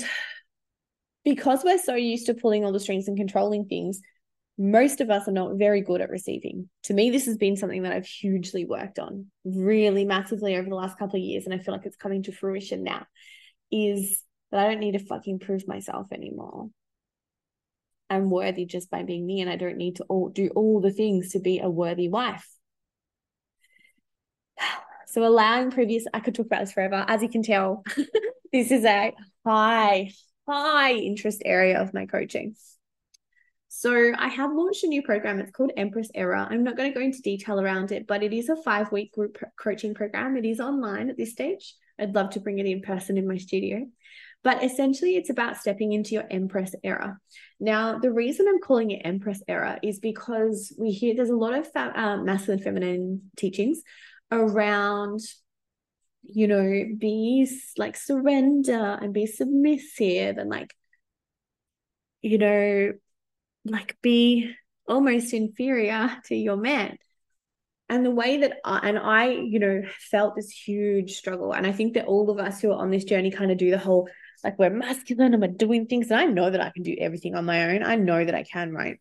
because 1.22 1.62
we're 1.62 1.76
so 1.76 1.94
used 1.94 2.26
to 2.26 2.34
pulling 2.34 2.64
all 2.64 2.72
the 2.72 2.80
strings 2.80 3.08
and 3.08 3.16
controlling 3.16 3.66
things, 3.66 4.00
most 4.56 5.02
of 5.02 5.10
us 5.10 5.28
are 5.28 5.32
not 5.32 5.58
very 5.58 5.82
good 5.82 6.00
at 6.00 6.08
receiving. 6.08 6.70
To 6.84 6.94
me, 6.94 7.10
this 7.10 7.26
has 7.26 7.36
been 7.36 7.56
something 7.56 7.82
that 7.82 7.92
I've 7.92 8.06
hugely 8.06 8.64
worked 8.64 8.98
on 8.98 9.26
really 9.44 10.06
massively 10.06 10.56
over 10.56 10.66
the 10.66 10.74
last 10.74 10.98
couple 10.98 11.16
of 11.16 11.22
years. 11.22 11.44
And 11.44 11.52
I 11.52 11.58
feel 11.58 11.74
like 11.74 11.84
it's 11.84 11.96
coming 11.96 12.22
to 12.22 12.32
fruition 12.32 12.82
now 12.82 13.04
is 13.70 14.22
that 14.50 14.60
I 14.60 14.70
don't 14.70 14.80
need 14.80 14.92
to 14.92 15.04
fucking 15.04 15.40
prove 15.40 15.68
myself 15.68 16.06
anymore. 16.10 16.70
I'm 18.08 18.30
worthy 18.30 18.64
just 18.64 18.90
by 18.90 19.02
being 19.02 19.26
me, 19.26 19.40
and 19.40 19.50
I 19.50 19.56
don't 19.56 19.76
need 19.76 19.96
to 19.96 20.04
all, 20.04 20.28
do 20.28 20.50
all 20.54 20.80
the 20.80 20.92
things 20.92 21.32
to 21.32 21.40
be 21.40 21.60
a 21.60 21.70
worthy 21.70 22.08
wife. 22.08 22.48
So, 25.08 25.24
allowing 25.24 25.70
previous, 25.70 26.04
I 26.12 26.20
could 26.20 26.34
talk 26.34 26.46
about 26.46 26.60
this 26.60 26.72
forever. 26.72 27.02
As 27.08 27.22
you 27.22 27.30
can 27.30 27.42
tell, 27.42 27.84
this 28.52 28.70
is 28.70 28.84
a 28.84 29.14
high, 29.46 30.10
high 30.46 30.92
interest 30.92 31.40
area 31.42 31.80
of 31.80 31.94
my 31.94 32.04
coaching. 32.04 32.54
So, 33.68 34.12
I 34.18 34.28
have 34.28 34.52
launched 34.52 34.84
a 34.84 34.88
new 34.88 35.02
program. 35.02 35.38
It's 35.38 35.52
called 35.52 35.70
Empress 35.74 36.10
Era. 36.14 36.46
I'm 36.50 36.64
not 36.64 36.76
going 36.76 36.92
to 36.92 36.98
go 36.98 37.02
into 37.02 37.22
detail 37.22 37.58
around 37.58 37.92
it, 37.92 38.06
but 38.06 38.22
it 38.24 38.34
is 38.34 38.50
a 38.50 38.56
five 38.56 38.92
week 38.92 39.12
group 39.12 39.38
coaching 39.58 39.94
program. 39.94 40.36
It 40.36 40.44
is 40.44 40.60
online 40.60 41.08
at 41.08 41.16
this 41.16 41.32
stage. 41.32 41.74
I'd 41.98 42.14
love 42.14 42.30
to 42.30 42.40
bring 42.40 42.58
it 42.58 42.66
in 42.66 42.82
person 42.82 43.16
in 43.16 43.26
my 43.26 43.38
studio. 43.38 43.86
But 44.46 44.62
essentially, 44.62 45.16
it's 45.16 45.28
about 45.28 45.56
stepping 45.56 45.92
into 45.92 46.14
your 46.14 46.22
Empress 46.30 46.72
era. 46.84 47.18
Now, 47.58 47.98
the 47.98 48.12
reason 48.12 48.46
I'm 48.48 48.60
calling 48.60 48.92
it 48.92 49.02
Empress 49.04 49.42
era 49.48 49.80
is 49.82 49.98
because 49.98 50.72
we 50.78 50.92
hear 50.92 51.16
there's 51.16 51.30
a 51.30 51.34
lot 51.34 51.54
of 51.54 51.66
uh, 51.74 52.18
masculine 52.18 52.62
feminine 52.62 53.22
teachings 53.36 53.82
around 54.30 55.18
you 56.22 56.46
know 56.46 56.84
be 56.96 57.50
like 57.76 57.96
surrender 57.96 58.96
and 59.02 59.12
be 59.12 59.26
submissive 59.26 60.38
and 60.38 60.48
like 60.48 60.72
you 62.22 62.38
know 62.38 62.92
like 63.64 63.96
be 64.00 64.54
almost 64.88 65.34
inferior 65.34 66.16
to 66.26 66.36
your 66.36 66.56
man 66.56 66.96
and 67.88 68.04
the 68.04 68.10
way 68.12 68.38
that 68.38 68.58
I, 68.64 68.88
and 68.88 68.98
I 68.98 69.28
you 69.28 69.58
know 69.58 69.82
felt 70.10 70.36
this 70.36 70.50
huge 70.50 71.16
struggle 71.16 71.52
and 71.52 71.66
I 71.66 71.72
think 71.72 71.94
that 71.94 72.06
all 72.06 72.30
of 72.30 72.38
us 72.38 72.60
who 72.60 72.70
are 72.70 72.78
on 72.78 72.90
this 72.90 73.04
journey 73.04 73.32
kind 73.32 73.50
of 73.50 73.58
do 73.58 73.70
the 73.70 73.78
whole 73.78 74.08
like 74.46 74.60
we're 74.60 74.70
masculine 74.70 75.32
and 75.34 75.42
we're 75.42 75.48
doing 75.48 75.86
things 75.86 76.08
and 76.08 76.20
I 76.20 76.24
know 76.24 76.48
that 76.48 76.60
I 76.60 76.70
can 76.70 76.84
do 76.84 76.94
everything 77.00 77.34
on 77.34 77.44
my 77.44 77.74
own. 77.74 77.82
I 77.82 77.96
know 77.96 78.24
that 78.24 78.34
I 78.34 78.44
can, 78.44 78.72
right? 78.72 79.00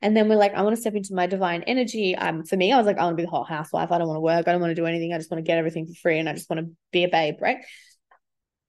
And 0.00 0.16
then 0.16 0.28
we're 0.28 0.36
like, 0.36 0.54
I 0.54 0.62
want 0.62 0.76
to 0.76 0.80
step 0.80 0.94
into 0.94 1.14
my 1.14 1.26
divine 1.26 1.64
energy. 1.64 2.14
Um, 2.14 2.44
for 2.44 2.56
me, 2.56 2.72
I 2.72 2.78
was 2.78 2.86
like, 2.86 2.96
I 2.96 3.02
want 3.02 3.14
to 3.14 3.20
be 3.20 3.24
the 3.24 3.30
hot 3.30 3.48
housewife. 3.48 3.90
I 3.90 3.98
don't 3.98 4.06
want 4.06 4.18
to 4.18 4.22
work. 4.22 4.46
I 4.46 4.52
don't 4.52 4.60
want 4.60 4.70
to 4.70 4.76
do 4.76 4.86
anything. 4.86 5.12
I 5.12 5.18
just 5.18 5.32
want 5.32 5.44
to 5.44 5.46
get 5.46 5.58
everything 5.58 5.86
for 5.86 5.94
free 5.94 6.20
and 6.20 6.28
I 6.28 6.32
just 6.32 6.48
want 6.48 6.60
to 6.60 6.72
be 6.92 7.02
a 7.02 7.08
babe, 7.08 7.36
right? 7.40 7.58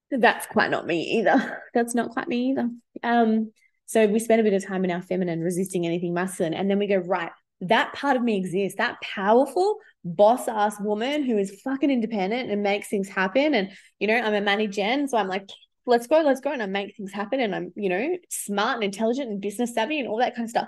That's 0.09 0.47
quite 0.47 0.71
not 0.71 0.87
me 0.87 1.19
either. 1.19 1.61
That's 1.75 1.93
not 1.93 2.09
quite 2.09 2.27
me 2.27 2.49
either. 2.49 2.69
Um, 3.03 3.51
so 3.85 4.07
we 4.07 4.17
spend 4.17 4.41
a 4.41 4.43
bit 4.43 4.53
of 4.53 4.65
time 4.65 4.83
in 4.83 4.89
our 4.89 5.03
feminine, 5.03 5.41
resisting 5.41 5.85
anything 5.85 6.15
masculine, 6.15 6.55
and 6.55 6.69
then 6.69 6.79
we 6.79 6.87
go, 6.87 6.97
right, 6.97 7.31
that 7.61 7.93
part 7.93 8.17
of 8.17 8.23
me 8.23 8.35
exists. 8.37 8.77
That 8.77 8.99
powerful 9.01 9.77
boss 10.03 10.47
ass 10.47 10.79
woman 10.79 11.23
who 11.23 11.37
is 11.37 11.61
fucking 11.63 11.89
independent 11.89 12.49
and 12.49 12.63
makes 12.63 12.89
things 12.89 13.09
happen. 13.09 13.53
And 13.53 13.71
you 13.99 14.07
know, 14.07 14.15
I'm 14.15 14.33
a 14.33 14.41
Manny 14.41 14.67
Gen, 14.67 15.07
so 15.07 15.17
I'm 15.17 15.27
like, 15.27 15.49
let's 15.87 16.07
go, 16.07 16.21
let's 16.21 16.41
go. 16.41 16.51
And 16.51 16.61
I 16.61 16.67
make 16.67 16.95
things 16.95 17.11
happen 17.11 17.39
and 17.39 17.55
I'm, 17.55 17.73
you 17.75 17.89
know, 17.89 18.17
smart 18.29 18.75
and 18.75 18.83
intelligent 18.83 19.29
and 19.29 19.41
business 19.41 19.73
savvy 19.73 19.99
and 19.99 20.07
all 20.07 20.17
that 20.17 20.35
kind 20.35 20.45
of 20.45 20.49
stuff. 20.49 20.67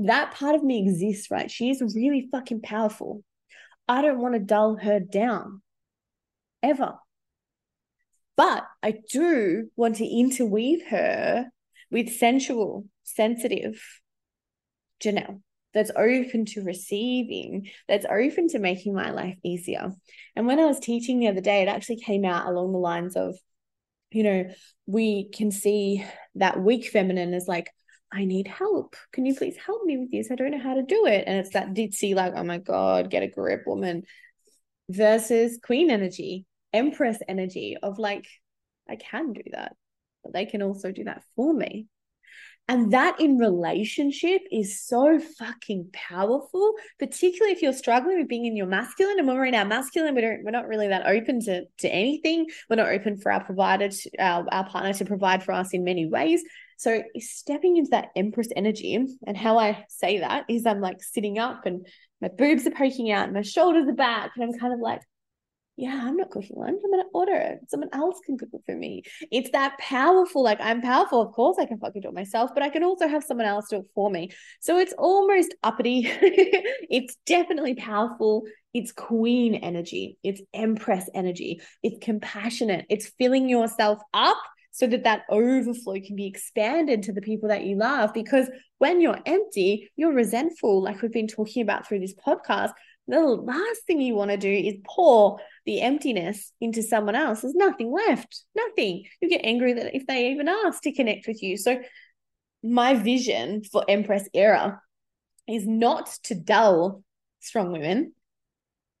That 0.00 0.32
part 0.32 0.54
of 0.54 0.64
me 0.64 0.80
exists, 0.80 1.30
right? 1.30 1.50
She 1.50 1.70
is 1.70 1.80
really 1.94 2.28
fucking 2.32 2.62
powerful. 2.62 3.22
I 3.88 4.02
don't 4.02 4.20
want 4.20 4.34
to 4.34 4.40
dull 4.40 4.76
her 4.76 4.98
down 4.98 5.62
ever. 6.62 6.94
But 8.36 8.64
I 8.82 8.94
do 9.10 9.70
want 9.76 9.96
to 9.96 10.06
interweave 10.06 10.86
her 10.88 11.46
with 11.90 12.12
sensual, 12.12 12.86
sensitive 13.04 13.80
Janelle 15.02 15.40
that's 15.72 15.90
open 15.90 16.46
to 16.46 16.62
receiving, 16.62 17.68
that's 17.86 18.06
open 18.06 18.48
to 18.48 18.58
making 18.58 18.94
my 18.94 19.10
life 19.10 19.36
easier. 19.44 19.92
And 20.34 20.46
when 20.46 20.58
I 20.58 20.64
was 20.64 20.80
teaching 20.80 21.18
the 21.18 21.28
other 21.28 21.40
day, 21.40 21.62
it 21.62 21.68
actually 21.68 22.00
came 22.00 22.24
out 22.24 22.46
along 22.46 22.72
the 22.72 22.78
lines 22.78 23.14
of 23.14 23.36
you 24.10 24.22
know, 24.22 24.50
we 24.86 25.28
can 25.30 25.50
see 25.50 26.04
that 26.36 26.60
weak 26.60 26.88
feminine 26.88 27.34
is 27.34 27.48
like, 27.48 27.70
I 28.12 28.24
need 28.24 28.46
help. 28.46 28.96
Can 29.12 29.26
you 29.26 29.34
please 29.34 29.56
help 29.56 29.84
me 29.84 29.98
with 29.98 30.10
this? 30.10 30.30
I 30.30 30.36
don't 30.36 30.52
know 30.52 30.60
how 30.60 30.74
to 30.74 30.82
do 30.82 31.06
it. 31.06 31.24
And 31.26 31.38
it's 31.38 31.50
that 31.50 31.74
ditzy, 31.74 32.14
like, 32.14 32.34
oh 32.36 32.44
my 32.44 32.58
God, 32.58 33.10
get 33.10 33.22
a 33.22 33.28
grip, 33.28 33.62
woman, 33.66 34.04
versus 34.88 35.58
queen 35.62 35.90
energy, 35.90 36.46
empress 36.72 37.18
energy 37.26 37.76
of 37.82 37.98
like, 37.98 38.26
I 38.88 38.96
can 38.96 39.32
do 39.32 39.42
that, 39.52 39.74
but 40.22 40.32
they 40.32 40.46
can 40.46 40.62
also 40.62 40.92
do 40.92 41.04
that 41.04 41.24
for 41.34 41.52
me. 41.52 41.88
And 42.68 42.92
that 42.92 43.20
in 43.20 43.38
relationship 43.38 44.42
is 44.50 44.80
so 44.80 45.20
fucking 45.20 45.90
powerful, 45.92 46.74
particularly 46.98 47.52
if 47.52 47.62
you're 47.62 47.72
struggling 47.72 48.18
with 48.18 48.28
being 48.28 48.44
in 48.44 48.56
your 48.56 48.66
masculine. 48.66 49.18
And 49.18 49.28
when 49.28 49.36
we're 49.36 49.46
in 49.46 49.54
our 49.54 49.64
masculine, 49.64 50.16
we 50.16 50.20
don't, 50.20 50.42
we're 50.42 50.50
not 50.50 50.66
really 50.66 50.88
that 50.88 51.06
open 51.06 51.40
to, 51.44 51.62
to 51.78 51.88
anything. 51.88 52.46
We're 52.68 52.76
not 52.76 52.88
open 52.88 53.18
for 53.18 53.30
our 53.30 53.44
provider, 53.44 53.88
to, 53.88 54.10
our, 54.18 54.44
our 54.50 54.68
partner 54.68 54.92
to 54.94 55.04
provide 55.04 55.44
for 55.44 55.52
us 55.52 55.74
in 55.74 55.84
many 55.84 56.06
ways. 56.06 56.42
So 56.76 57.02
stepping 57.18 57.76
into 57.76 57.90
that 57.90 58.08
empress 58.16 58.48
energy, 58.56 58.94
and 59.26 59.36
how 59.36 59.58
I 59.58 59.84
say 59.88 60.18
that 60.18 60.44
is 60.48 60.66
I'm 60.66 60.80
like 60.80 61.02
sitting 61.02 61.38
up 61.38 61.66
and 61.66 61.86
my 62.20 62.28
boobs 62.28 62.66
are 62.66 62.70
poking 62.70 63.12
out, 63.12 63.26
and 63.26 63.34
my 63.34 63.42
shoulders 63.42 63.86
are 63.88 63.94
back, 63.94 64.32
and 64.36 64.44
I'm 64.44 64.58
kind 64.58 64.74
of 64.74 64.80
like, 64.80 65.02
yeah, 65.76 66.00
I'm 66.04 66.16
not 66.16 66.30
cooking 66.30 66.56
lunch. 66.56 66.80
I'm 66.82 66.90
gonna 66.90 67.04
order 67.12 67.34
it. 67.34 67.60
Someone 67.68 67.90
else 67.92 68.18
can 68.24 68.38
cook 68.38 68.48
it 68.52 68.62
for 68.64 68.74
me. 68.74 69.02
It's 69.30 69.50
that 69.50 69.76
powerful. 69.78 70.42
Like 70.42 70.58
I'm 70.60 70.80
powerful. 70.80 71.20
Of 71.20 71.32
course, 71.32 71.58
I 71.60 71.66
can 71.66 71.78
fucking 71.78 72.00
do 72.00 72.08
it 72.08 72.14
myself, 72.14 72.52
but 72.54 72.62
I 72.62 72.70
can 72.70 72.82
also 72.82 73.06
have 73.06 73.22
someone 73.22 73.46
else 73.46 73.68
do 73.68 73.76
it 73.76 73.86
for 73.94 74.10
me. 74.10 74.30
So 74.60 74.78
it's 74.78 74.94
almost 74.96 75.54
uppity. 75.62 76.06
it's 76.10 77.16
definitely 77.26 77.74
powerful. 77.74 78.44
It's 78.72 78.90
queen 78.90 79.54
energy. 79.54 80.18
It's 80.22 80.40
empress 80.54 81.10
energy. 81.14 81.60
It's 81.82 82.02
compassionate. 82.02 82.86
It's 82.88 83.12
filling 83.18 83.48
yourself 83.48 84.00
up 84.14 84.38
so 84.76 84.86
that 84.86 85.04
that 85.04 85.22
overflow 85.30 85.98
can 86.00 86.16
be 86.16 86.26
expanded 86.26 87.02
to 87.02 87.12
the 87.12 87.22
people 87.22 87.48
that 87.48 87.64
you 87.64 87.76
love. 87.76 88.12
Because 88.12 88.50
when 88.78 89.00
you're 89.00 89.18
empty, 89.24 89.90
you're 89.96 90.12
resentful, 90.12 90.82
like 90.82 91.00
we've 91.00 91.12
been 91.12 91.26
talking 91.26 91.62
about 91.62 91.86
through 91.86 92.00
this 92.00 92.14
podcast 92.14 92.72
the 93.08 93.20
last 93.20 93.82
thing 93.86 94.00
you 94.00 94.14
want 94.14 94.30
to 94.30 94.36
do 94.36 94.50
is 94.50 94.76
pour 94.84 95.38
the 95.64 95.80
emptiness 95.80 96.52
into 96.60 96.82
someone 96.82 97.14
else. 97.14 97.40
There's 97.40 97.54
nothing 97.54 97.92
left, 97.92 98.42
nothing. 98.54 99.04
You 99.20 99.28
get 99.28 99.44
angry 99.44 99.74
that 99.74 99.94
if 99.94 100.06
they 100.06 100.32
even 100.32 100.48
ask 100.48 100.82
to 100.82 100.92
connect 100.92 101.26
with 101.26 101.42
you. 101.42 101.56
So, 101.56 101.80
my 102.62 102.94
vision 102.94 103.62
for 103.64 103.84
Empress 103.88 104.28
Era 104.34 104.80
is 105.46 105.66
not 105.66 106.06
to 106.24 106.34
dull 106.34 107.02
strong 107.40 107.70
women, 107.70 108.12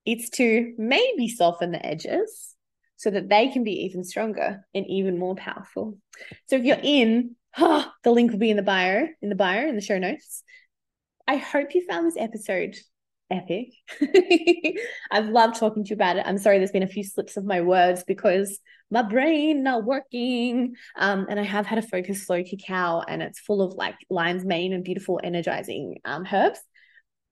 it's 0.04 0.30
to 0.30 0.74
maybe 0.78 1.28
soften 1.28 1.72
the 1.72 1.84
edges 1.84 2.54
so 2.96 3.10
that 3.10 3.28
they 3.28 3.48
can 3.48 3.64
be 3.64 3.84
even 3.84 4.04
stronger 4.04 4.64
and 4.72 4.86
even 4.86 5.18
more 5.18 5.34
powerful. 5.34 5.98
So, 6.46 6.56
if 6.56 6.64
you're 6.64 6.78
in 6.82 7.36
Oh, 7.58 7.90
the 8.04 8.10
link 8.10 8.32
will 8.32 8.38
be 8.38 8.50
in 8.50 8.56
the 8.56 8.62
bio, 8.62 9.08
in 9.22 9.28
the 9.28 9.34
bio, 9.34 9.68
in 9.68 9.76
the 9.76 9.80
show 9.80 9.98
notes. 9.98 10.42
I 11.26 11.36
hope 11.36 11.74
you 11.74 11.84
found 11.86 12.06
this 12.06 12.16
episode 12.18 12.76
epic. 13.30 13.72
I've 15.10 15.28
loved 15.28 15.56
talking 15.56 15.84
to 15.84 15.90
you 15.90 15.94
about 15.94 16.16
it. 16.16 16.24
I'm 16.26 16.38
sorry 16.38 16.58
there's 16.58 16.70
been 16.70 16.82
a 16.82 16.88
few 16.88 17.04
slips 17.04 17.36
of 17.36 17.44
my 17.44 17.60
words 17.60 18.04
because 18.06 18.58
my 18.90 19.02
brain 19.02 19.62
not 19.62 19.84
working. 19.84 20.74
Um, 20.96 21.26
and 21.28 21.40
I 21.40 21.42
have 21.42 21.66
had 21.66 21.78
a 21.78 21.82
focus 21.82 22.26
slow 22.26 22.42
cacao 22.42 23.02
and 23.06 23.22
it's 23.22 23.40
full 23.40 23.62
of 23.62 23.74
like 23.74 23.96
lion's 24.10 24.44
mane 24.44 24.72
and 24.72 24.84
beautiful 24.84 25.20
energizing 25.22 25.96
um, 26.04 26.26
herbs. 26.30 26.60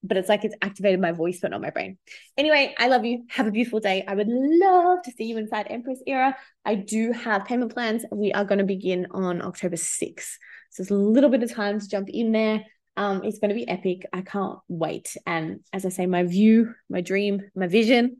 But 0.06 0.18
it's 0.18 0.28
like 0.28 0.44
it's 0.44 0.56
activated 0.60 1.00
my 1.00 1.12
voice, 1.12 1.38
but 1.40 1.52
not 1.52 1.62
my 1.62 1.70
brain. 1.70 1.96
Anyway, 2.36 2.74
I 2.78 2.88
love 2.88 3.06
you. 3.06 3.24
Have 3.30 3.46
a 3.46 3.50
beautiful 3.50 3.80
day. 3.80 4.04
I 4.06 4.14
would 4.14 4.28
love 4.28 5.02
to 5.04 5.12
see 5.12 5.24
you 5.24 5.38
inside 5.38 5.66
Empress 5.70 6.02
Era. 6.06 6.36
I 6.62 6.74
do 6.74 7.12
have 7.12 7.46
payment 7.46 7.72
plans. 7.72 8.04
We 8.12 8.30
are 8.32 8.44
going 8.44 8.58
to 8.58 8.64
begin 8.64 9.06
on 9.12 9.40
October 9.40 9.76
6th. 9.76 10.36
So 10.70 10.82
it's 10.82 10.90
a 10.90 10.94
little 10.94 11.30
bit 11.30 11.42
of 11.42 11.50
time 11.54 11.80
to 11.80 11.88
jump 11.88 12.10
in 12.10 12.32
there. 12.32 12.64
Um, 12.96 13.24
it's 13.24 13.38
going 13.38 13.48
to 13.48 13.54
be 13.54 13.68
epic. 13.68 14.06
I 14.12 14.22
can't 14.22 14.58
wait. 14.68 15.16
And 15.26 15.60
as 15.72 15.84
I 15.84 15.88
say, 15.88 16.06
my 16.06 16.22
view, 16.22 16.74
my 16.88 17.00
dream, 17.00 17.42
my 17.54 17.66
vision 17.66 18.18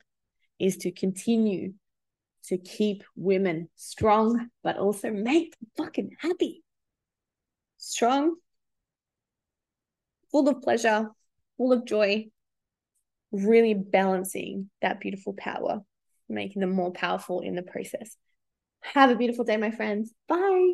is 0.59 0.79
to 0.79 0.91
continue 0.91 1.75
to 2.47 2.59
keep 2.59 3.05
women 3.17 3.69
strong, 3.77 4.49
but 4.63 4.77
also 4.77 5.11
make 5.11 5.57
them 5.59 5.71
fucking 5.77 6.17
happy. 6.19 6.63
Strong, 7.79 8.37
full 10.31 10.49
of 10.49 10.63
pleasure, 10.63 11.11
full 11.57 11.73
of 11.73 11.85
joy, 11.87 12.27
really 13.33 13.75
balancing 13.75 14.71
that 14.83 15.01
beautiful 15.01 15.35
power, 15.35 15.83
making 16.29 16.61
them 16.61 16.71
more 16.71 16.93
powerful 16.93 17.41
in 17.41 17.55
the 17.55 17.63
process. 17.63 18.17
Have 18.81 19.11
a 19.11 19.17
beautiful 19.17 19.45
day, 19.45 19.57
my 19.57 19.71
friends. 19.71 20.13
Bye. 20.29 20.73